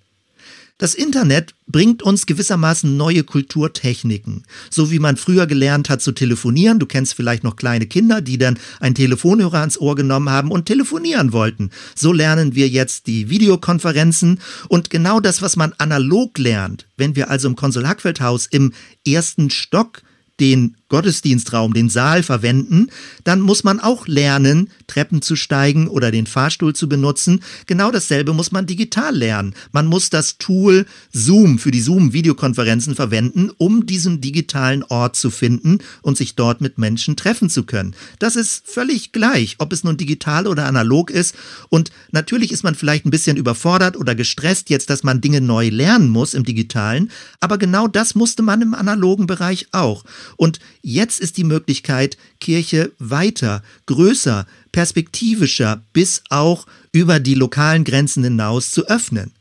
Das 0.80 0.94
Internet 0.94 1.54
bringt 1.66 2.04
uns 2.04 2.24
gewissermaßen 2.24 2.96
neue 2.96 3.24
Kulturtechniken. 3.24 4.44
So 4.70 4.92
wie 4.92 5.00
man 5.00 5.16
früher 5.16 5.48
gelernt 5.48 5.90
hat 5.90 6.00
zu 6.00 6.12
telefonieren. 6.12 6.78
Du 6.78 6.86
kennst 6.86 7.14
vielleicht 7.14 7.42
noch 7.42 7.56
kleine 7.56 7.86
Kinder, 7.86 8.20
die 8.20 8.38
dann 8.38 8.60
einen 8.78 8.94
Telefonhörer 8.94 9.58
ans 9.58 9.76
Ohr 9.76 9.96
genommen 9.96 10.30
haben 10.30 10.52
und 10.52 10.66
telefonieren 10.66 11.32
wollten. 11.32 11.70
So 11.96 12.12
lernen 12.12 12.54
wir 12.54 12.68
jetzt 12.68 13.08
die 13.08 13.28
Videokonferenzen 13.28 14.38
und 14.68 14.88
genau 14.88 15.18
das, 15.18 15.42
was 15.42 15.56
man 15.56 15.74
analog 15.78 16.38
lernt. 16.38 16.86
Wenn 16.96 17.16
wir 17.16 17.28
also 17.28 17.48
im 17.48 17.56
Konsul 17.56 17.88
Hackfeldhaus 17.88 18.46
im 18.46 18.72
ersten 19.04 19.50
Stock 19.50 20.02
den 20.38 20.76
Gottesdienstraum, 20.88 21.74
den 21.74 21.90
Saal 21.90 22.22
verwenden, 22.22 22.88
dann 23.24 23.40
muss 23.40 23.64
man 23.64 23.79
auch 23.81 24.07
lernen, 24.07 24.70
Treppen 24.87 25.20
zu 25.20 25.37
steigen 25.37 25.88
oder 25.88 26.11
den 26.11 26.27
Fahrstuhl 26.27 26.74
zu 26.74 26.88
benutzen. 26.88 27.40
Genau 27.66 27.90
dasselbe 27.90 28.33
muss 28.33 28.53
man 28.53 28.66
digital 28.66 29.14
lernen. 29.14 29.55
Man 29.72 29.87
muss 29.87 30.11
das 30.11 30.38
Tool 30.38 30.87
Zoom 31.12 31.59
für 31.59 31.70
die 31.70 31.81
Zoom-Videokonferenzen 31.81 32.94
verwenden, 32.94 33.51
um 33.59 33.87
diesen 33.87 34.20
digitalen 34.20 34.83
Ort 34.85 35.16
zu 35.16 35.31
finden 35.31 35.79
und 36.03 36.16
sich 36.16 36.35
dort 36.35 36.61
mit 36.61 36.79
Menschen 36.79 37.16
treffen 37.16 37.51
zu 37.51 37.64
können. 37.64 37.94
Das 38.18 38.37
ist 38.37 38.66
völlig 38.66 39.12
gleich, 39.12 39.57
ob 39.59 39.72
es 39.72 39.85
nun 39.85 39.96
digital 39.96 40.46
oder 40.46 40.66
analog 40.66 41.11
ist. 41.11 41.35
Und 41.68 41.90
natürlich 42.12 42.51
ist 42.51 42.64
man 42.64 42.74
vielleicht 42.74 43.05
ein 43.05 43.11
bisschen 43.11 43.37
überfordert 43.37 43.96
oder 43.96 44.14
gestresst 44.14 44.70
jetzt, 44.70 44.88
dass 44.88 45.03
man 45.03 45.20
Dinge 45.20 45.40
neu 45.40 45.68
lernen 45.68 46.09
muss 46.09 46.35
im 46.35 46.44
digitalen. 46.44 47.11
Aber 47.40 47.59
genau 47.59 47.88
das 47.88 48.14
musste 48.14 48.42
man 48.42 48.62
im 48.62 48.74
analogen 48.74 49.27
Bereich 49.27 49.68
auch. 49.72 50.05
Und 50.37 50.59
Jetzt 50.82 51.20
ist 51.20 51.36
die 51.36 51.44
Möglichkeit, 51.44 52.16
Kirche 52.40 52.92
weiter, 52.98 53.62
größer, 53.86 54.46
perspektivischer 54.72 55.84
bis 55.92 56.22
auch 56.30 56.66
über 56.92 57.20
die 57.20 57.34
lokalen 57.34 57.84
Grenzen 57.84 58.24
hinaus 58.24 58.70
zu 58.70 58.86
öffnen. 58.86 59.32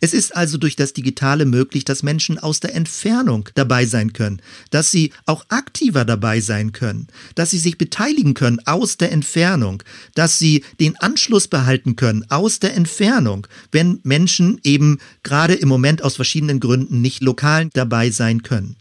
Es 0.00 0.14
ist 0.14 0.36
also 0.36 0.58
durch 0.58 0.76
das 0.76 0.92
Digitale 0.92 1.44
möglich, 1.44 1.84
dass 1.84 2.02
Menschen 2.02 2.38
aus 2.38 2.60
der 2.60 2.74
Entfernung 2.74 3.48
dabei 3.54 3.86
sein 3.86 4.12
können, 4.12 4.40
dass 4.70 4.90
sie 4.90 5.12
auch 5.26 5.44
aktiver 5.48 6.04
dabei 6.04 6.40
sein 6.40 6.72
können, 6.72 7.08
dass 7.34 7.50
sie 7.50 7.58
sich 7.58 7.78
beteiligen 7.78 8.34
können 8.34 8.60
aus 8.66 8.98
der 8.98 9.10
Entfernung, 9.10 9.82
dass 10.14 10.38
sie 10.38 10.64
den 10.78 10.96
Anschluss 10.98 11.48
behalten 11.48 11.96
können 11.96 12.24
aus 12.28 12.60
der 12.60 12.74
Entfernung, 12.74 13.46
wenn 13.72 14.00
Menschen 14.04 14.60
eben 14.62 14.98
gerade 15.22 15.54
im 15.54 15.68
Moment 15.68 16.02
aus 16.02 16.16
verschiedenen 16.16 16.60
Gründen 16.60 17.00
nicht 17.00 17.22
lokal 17.22 17.68
dabei 17.72 18.10
sein 18.10 18.42
können. 18.42 18.76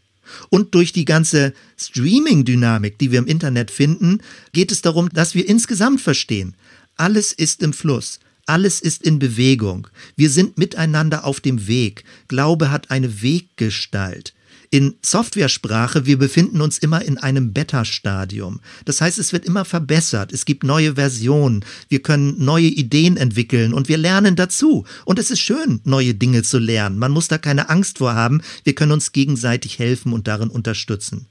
Und 0.50 0.76
durch 0.76 0.94
die 0.94 1.06
ganze 1.06 1.54
Streaming-Dynamik, 1.78 2.98
die 2.98 3.12
wir 3.12 3.20
im 3.20 3.28
Internet 3.28 3.72
finden, 3.72 4.20
geht 4.54 4.72
es 4.72 4.82
darum, 4.82 5.10
dass 5.10 5.36
wir 5.36 5.48
insgesamt 5.48 6.02
verstehen, 6.02 6.56
alles 6.96 7.32
ist 7.32 7.62
im 7.62 7.74
Fluss. 7.74 8.20
Alles 8.46 8.82
ist 8.82 9.04
in 9.04 9.20
Bewegung. 9.20 9.88
Wir 10.16 10.32
sind 10.32 10.58
miteinander 10.58 11.24
auf 11.24 11.40
dem 11.40 11.68
Weg. 11.68 12.04
Glaube 12.28 12.72
hat 12.72 12.90
eine 12.90 13.22
Weggestalt 13.22 14.34
in 14.72 14.96
Softwaresprache, 15.02 16.06
wir 16.06 16.18
befinden 16.18 16.62
uns 16.62 16.78
immer 16.78 17.02
in 17.02 17.18
einem 17.18 17.54
Beta-Stadium. 17.54 18.60
Das 18.86 19.02
heißt, 19.02 19.18
es 19.18 19.34
wird 19.34 19.46
immer 19.46 19.66
verbessert. 19.66 20.32
Es 20.32 20.46
gibt 20.46 20.64
neue 20.64 20.96
Versionen. 20.96 21.66
Wir 21.88 22.02
können 22.02 22.36
neue 22.44 22.68
Ideen 22.68 23.18
entwickeln 23.18 23.74
und 23.74 23.90
wir 23.90 23.98
lernen 23.98 24.36
dazu. 24.36 24.86
Und 25.06 25.18
es 25.18 25.32
ist 25.32 25.40
schön, 25.40 25.82
neue 25.86 26.14
Dinge 26.14 26.44
zu 26.44 26.60
lernen. 26.60 27.00
Man 27.00 27.12
muss 27.12 27.28
da 27.28 27.38
keine 27.38 27.70
Angst 27.70 27.98
vor 27.98 28.14
haben. 28.14 28.42
Wir 28.64 28.76
können 28.76 28.92
uns 28.92 29.12
gegenseitig 29.12 29.80
helfen 29.80 30.14
und 30.14 30.28
darin 30.28 30.50
unterstützen. 30.50 31.26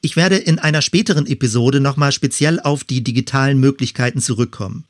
Ich 0.00 0.14
werde 0.14 0.36
in 0.36 0.60
einer 0.60 0.82
späteren 0.82 1.26
Episode 1.26 1.80
nochmal 1.80 2.12
speziell 2.12 2.60
auf 2.60 2.84
die 2.84 3.02
digitalen 3.02 3.58
Möglichkeiten 3.58 4.20
zurückkommen. 4.20 4.84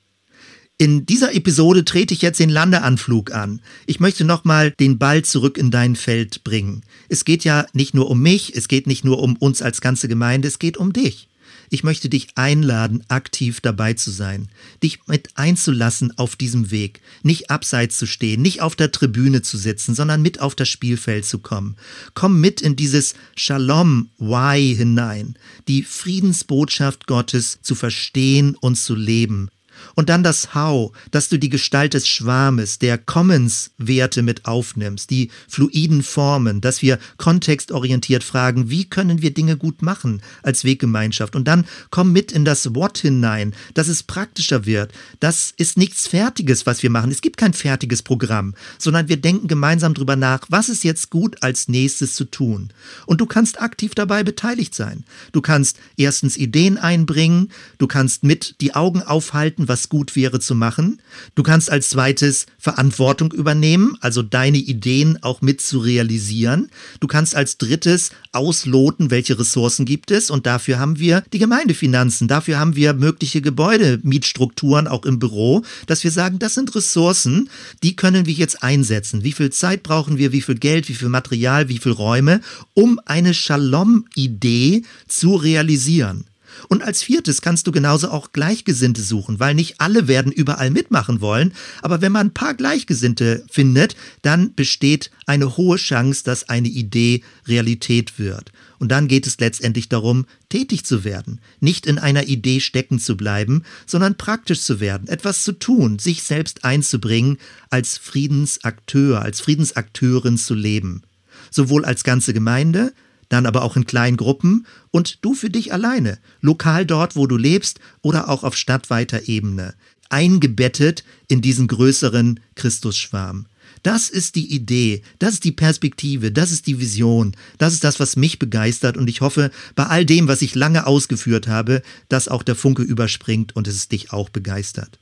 In 0.79 1.07
dieser 1.07 1.35
Episode 1.35 1.87
trete 1.87 2.12
ich 2.12 2.21
jetzt 2.21 2.39
den 2.39 2.51
Landeanflug 2.51 3.33
an. 3.33 3.62
Ich 3.87 3.99
möchte 3.99 4.25
nochmal 4.25 4.73
den 4.73 4.99
Ball 4.99 5.25
zurück 5.25 5.57
in 5.57 5.71
dein 5.71 5.97
Feld 5.97 6.45
bringen. 6.45 6.83
Es 7.09 7.25
geht 7.25 7.45
ja 7.45 7.67
nicht 7.73 7.95
nur 7.95 8.11
um 8.11 8.21
mich, 8.21 8.55
es 8.55 8.69
geht 8.69 8.87
nicht 8.87 9.03
nur 9.03 9.23
um 9.23 9.37
uns 9.37 9.62
als 9.62 9.81
ganze 9.81 10.07
Gemeinde, 10.07 10.49
es 10.49 10.59
geht 10.59 10.77
um 10.77 10.93
dich. 10.93 11.29
Ich 11.71 11.83
möchte 11.83 12.11
dich 12.11 12.29
einladen, 12.35 13.03
aktiv 13.09 13.62
dabei 13.62 13.95
zu 13.95 14.11
sein, 14.11 14.51
dich 14.83 14.99
mit 15.07 15.31
einzulassen 15.37 16.17
auf 16.19 16.37
diesem 16.37 16.71
Weg, 16.71 17.01
nicht 17.23 17.51
abseits 17.51 17.97
zu 17.97 18.05
stehen, 18.05 18.43
nicht 18.43 18.61
auf 18.61 18.77
der 18.77 18.93
Tribüne 18.93 19.41
zu 19.41 19.57
sitzen, 19.57 19.95
sondern 19.95 20.21
mit 20.21 20.41
auf 20.41 20.55
das 20.55 20.69
Spielfeld 20.69 21.25
zu 21.25 21.39
kommen. 21.39 21.77
Komm 22.12 22.39
mit 22.39 22.61
in 22.61 22.77
dieses 22.77 23.15
Shalom 23.35 24.11
Why 24.19 24.75
hinein, 24.77 25.37
die 25.69 25.83
Friedensbotschaft 25.83 27.07
Gottes 27.07 27.61
zu 27.62 27.75
verstehen 27.75 28.57
und 28.61 28.77
zu 28.77 28.95
leben. 28.95 29.49
Und 29.94 30.09
dann 30.09 30.22
das 30.22 30.55
How, 30.55 30.92
dass 31.11 31.29
du 31.29 31.38
die 31.38 31.49
Gestalt 31.49 31.94
des 31.94 32.07
Schwarmes, 32.09 32.79
der 32.79 32.99
Commons-Werte 32.99 34.22
mit 34.22 34.46
aufnimmst, 34.46 35.11
die 35.11 35.31
fluiden 35.49 36.03
Formen, 36.03 36.61
dass 36.61 36.83
wir 36.83 36.99
kontextorientiert 37.16 38.25
fragen, 38.25 38.70
wie 38.70 38.85
können 38.85 39.22
wir 39.22 39.33
Dinge 39.33 39.57
gut 39.57 39.83
machen 39.83 40.22
als 40.42 40.64
Weggemeinschaft. 40.64 41.37
Und 41.37 41.46
dann 41.49 41.66
komm 41.90 42.12
mit 42.12 42.33
in 42.33 42.44
das 42.44 42.75
What 42.75 42.99
hinein, 42.99 43.55
dass 43.75 43.88
es 43.88 44.03
praktischer 44.03 44.66
wird. 44.66 44.92
Das 45.20 45.53
ist 45.57 45.77
nichts 45.77 46.07
Fertiges, 46.07 46.66
was 46.66 46.83
wir 46.83 46.90
machen. 46.90 47.11
Es 47.11 47.20
gibt 47.20 47.37
kein 47.37 47.53
fertiges 47.53 48.03
Programm, 48.03 48.55
sondern 48.79 49.09
wir 49.09 49.16
denken 49.16 49.49
gemeinsam 49.49 49.94
drüber 49.94 50.16
nach, 50.16 50.46
was 50.49 50.68
ist 50.68 50.85
jetzt 50.85 51.11
gut 51.11 51.42
als 51.42 51.68
nächstes 51.68 52.14
zu 52.14 52.25
tun. 52.25 52.70
Und 53.07 53.20
du 53.20 53.27
kannst 53.27 53.61
aktiv 53.61 53.94
dabei 53.94 54.22
beteiligt 54.25 54.75
sein. 54.75 55.05
Du 55.33 55.40
kannst 55.40 55.79
erstens 55.96 56.37
Ideen 56.37 56.79
einbringen, 56.79 57.51
du 57.79 57.87
kannst 57.87 58.25
mit 58.25 58.57
die 58.61 58.75
Augen 58.75 59.03
aufhalten, 59.03 59.68
was 59.68 59.76
gut 59.89 60.17
wäre 60.17 60.41
zu 60.41 60.55
machen. 60.55 61.01
Du 61.35 61.43
kannst 61.43 61.71
als 61.71 61.91
zweites 61.91 62.47
Verantwortung 62.59 63.33
übernehmen, 63.33 63.97
also 64.01 64.23
deine 64.23 64.59
Ideen 64.59 65.23
auch 65.23 65.43
mit 65.43 65.61
zu 65.61 65.79
realisieren. 65.79 66.71
Du 67.01 67.07
kannst 67.07 67.35
als 67.35 67.59
drittes 67.59 68.11
ausloten, 68.33 69.11
welche 69.11 69.39
Ressourcen 69.39 69.85
gibt 69.85 70.11
es 70.11 70.31
und 70.31 70.47
dafür 70.47 70.79
haben 70.79 70.99
wir 70.99 71.23
die 71.33 71.39
Gemeindefinanzen, 71.39 72.29
dafür 72.29 72.59
haben 72.59 72.77
wir 72.77 72.95
mögliche 72.95 73.41
Gebäudemietstrukturen 73.41 74.89
auch 74.89 75.05
im 75.05 75.19
Büro, 75.19 75.62
dass 75.87 76.05
wir 76.05 76.11
sagen, 76.11 76.39
das 76.39 76.55
sind 76.55 76.75
Ressourcen, 76.75 77.49
die 77.83 77.97
können 77.97 78.27
wir 78.27 78.35
jetzt 78.35 78.62
einsetzen. 78.62 79.25
Wie 79.25 79.33
viel 79.33 79.51
Zeit 79.51 79.83
brauchen 79.83 80.19
wir, 80.19 80.33
wie 80.33 80.43
viel 80.43 80.57
Geld, 80.57 80.89
wie 80.89 80.95
viel 80.95 81.09
Material, 81.09 81.69
wie 81.69 81.79
viel 81.79 81.93
Räume, 81.93 82.41
um 82.75 83.01
eine 83.07 83.35
Shalom-Idee 83.35 84.83
zu 85.09 85.37
realisieren. 85.37 86.25
Und 86.69 86.83
als 86.83 87.03
viertes 87.03 87.40
kannst 87.40 87.66
du 87.66 87.73
genauso 87.73 88.11
auch 88.11 88.33
Gleichgesinnte 88.33 89.03
suchen, 89.03 89.40
weil 89.40 89.55
nicht 89.55 89.81
alle 89.81 90.09
werden 90.09 90.33
überall 90.33 90.71
mitmachen 90.71 91.21
wollen. 91.21 91.53
Aber 91.83 92.01
wenn 92.01 92.12
man 92.12 92.29
ein 92.29 92.35
paar 92.35 92.55
Gleichgesinnte 92.55 93.45
findet, 93.51 93.97
dann 94.23 94.55
besteht 94.55 95.11
eine 95.27 95.57
hohe 95.57 95.77
Chance, 95.77 96.25
dass 96.25 96.49
eine 96.49 96.69
Idee 96.69 97.23
Realität 97.47 98.19
wird. 98.19 98.53
Und 98.79 98.90
dann 98.92 99.09
geht 99.09 99.27
es 99.27 99.38
letztendlich 99.38 99.88
darum, 99.88 100.27
tätig 100.49 100.85
zu 100.85 101.05
werden, 101.05 101.40
nicht 101.61 101.87
in 101.87 101.99
einer 101.99 102.25
Idee 102.25 102.61
stecken 102.61 102.99
zu 102.99 103.16
bleiben, 103.16 103.62
sondern 103.87 104.16
praktisch 104.16 104.61
zu 104.61 104.81
werden, 104.81 105.09
etwas 105.09 105.45
zu 105.45 105.53
tun, 105.53 105.99
sich 105.99 106.23
selbst 106.23 106.64
einzubringen, 106.64 107.38
als 107.71 107.99
Friedensakteur, 107.99 109.23
als 109.23 109.40
Friedensakteurin 109.40 110.37
zu 110.37 110.55
leben. 110.55 111.03
Sowohl 111.51 111.85
als 111.85 112.05
ganze 112.05 112.35
Gemeinde, 112.35 112.92
dann 113.29 113.47
aber 113.47 113.62
auch 113.62 113.77
in 113.77 113.87
kleinen 113.87 114.17
Gruppen 114.17 114.67
und 114.91 115.25
du 115.25 115.35
für 115.35 115.51
dich 115.51 115.73
alleine, 115.73 116.19
lokal 116.41 116.87
dort, 116.87 117.17
wo 117.17 117.27
du 117.27 117.37
lebst 117.37 117.81
oder 118.03 118.29
auch 118.29 118.45
auf 118.45 118.57
stadtweiter 118.57 119.29
Ebene, 119.29 119.75
eingebettet 120.09 121.05
in 121.29 121.41
diesen 121.41 121.67
größeren 121.67 122.41
Christusschwarm. 122.55 123.47
Das 123.83 124.09
ist 124.09 124.35
die 124.35 124.53
Idee, 124.53 125.03
das 125.19 125.35
ist 125.35 125.45
die 125.45 125.53
Perspektive, 125.53 126.33
das 126.33 126.51
ist 126.51 126.67
die 126.67 126.81
Vision, 126.81 127.37
das 127.59 127.73
ist 127.73 127.85
das, 127.85 128.01
was 128.01 128.17
mich 128.17 128.39
begeistert 128.39 128.97
und 128.97 129.09
ich 129.09 129.21
hoffe, 129.21 129.51
bei 129.75 129.87
all 129.87 130.05
dem, 130.05 130.29
was 130.29 130.43
ich 130.43 130.55
lange 130.55 130.87
ausgeführt 130.87 131.47
habe, 131.47 131.83
dass 132.09 132.29
auch 132.29 132.43
der 132.43 132.57
Funke 132.57 132.83
überspringt 132.83 133.55
und 133.55 133.69
es 133.69 133.89
dich 133.89 134.12
auch 134.12 134.29
begeistert. 134.29 134.99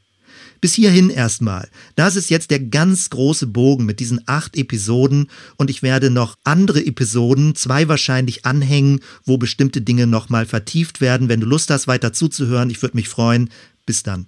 Bis 0.61 0.75
hierhin 0.75 1.11
erstmal. 1.11 1.69
Das 1.97 2.17
ist 2.17 2.31
jetzt 2.31 2.51
der 2.51 2.61
ganz 2.61 3.11
große 3.11 3.47
Bogen 3.47 3.85
mit 3.85 4.01
diesen 4.01 4.21
acht 4.27 4.57
Episoden 4.57 5.29
und 5.57 5.71
ich 5.71 5.83
werde 5.83 6.11
noch 6.11 6.37
andere 6.45 6.85
Episoden, 6.85 7.55
zwei 7.55 7.88
wahrscheinlich 7.88 8.47
anhängen, 8.47 9.01
wo 9.25 9.37
bestimmte 9.38 9.83
Dinge 9.83 10.07
nochmal 10.07 10.47
vertieft 10.47 11.01
werden. 11.01 11.29
Wenn 11.29 11.40
du 11.40 11.47
Lust 11.47 11.71
hast, 11.71 11.87
weiter 11.87 12.12
zuzuhören, 12.12 12.71
ich 12.71 12.81
würde 12.83 12.97
mich 12.97 13.09
freuen. 13.09 13.51
Bis 13.87 14.03
dann. 14.03 14.27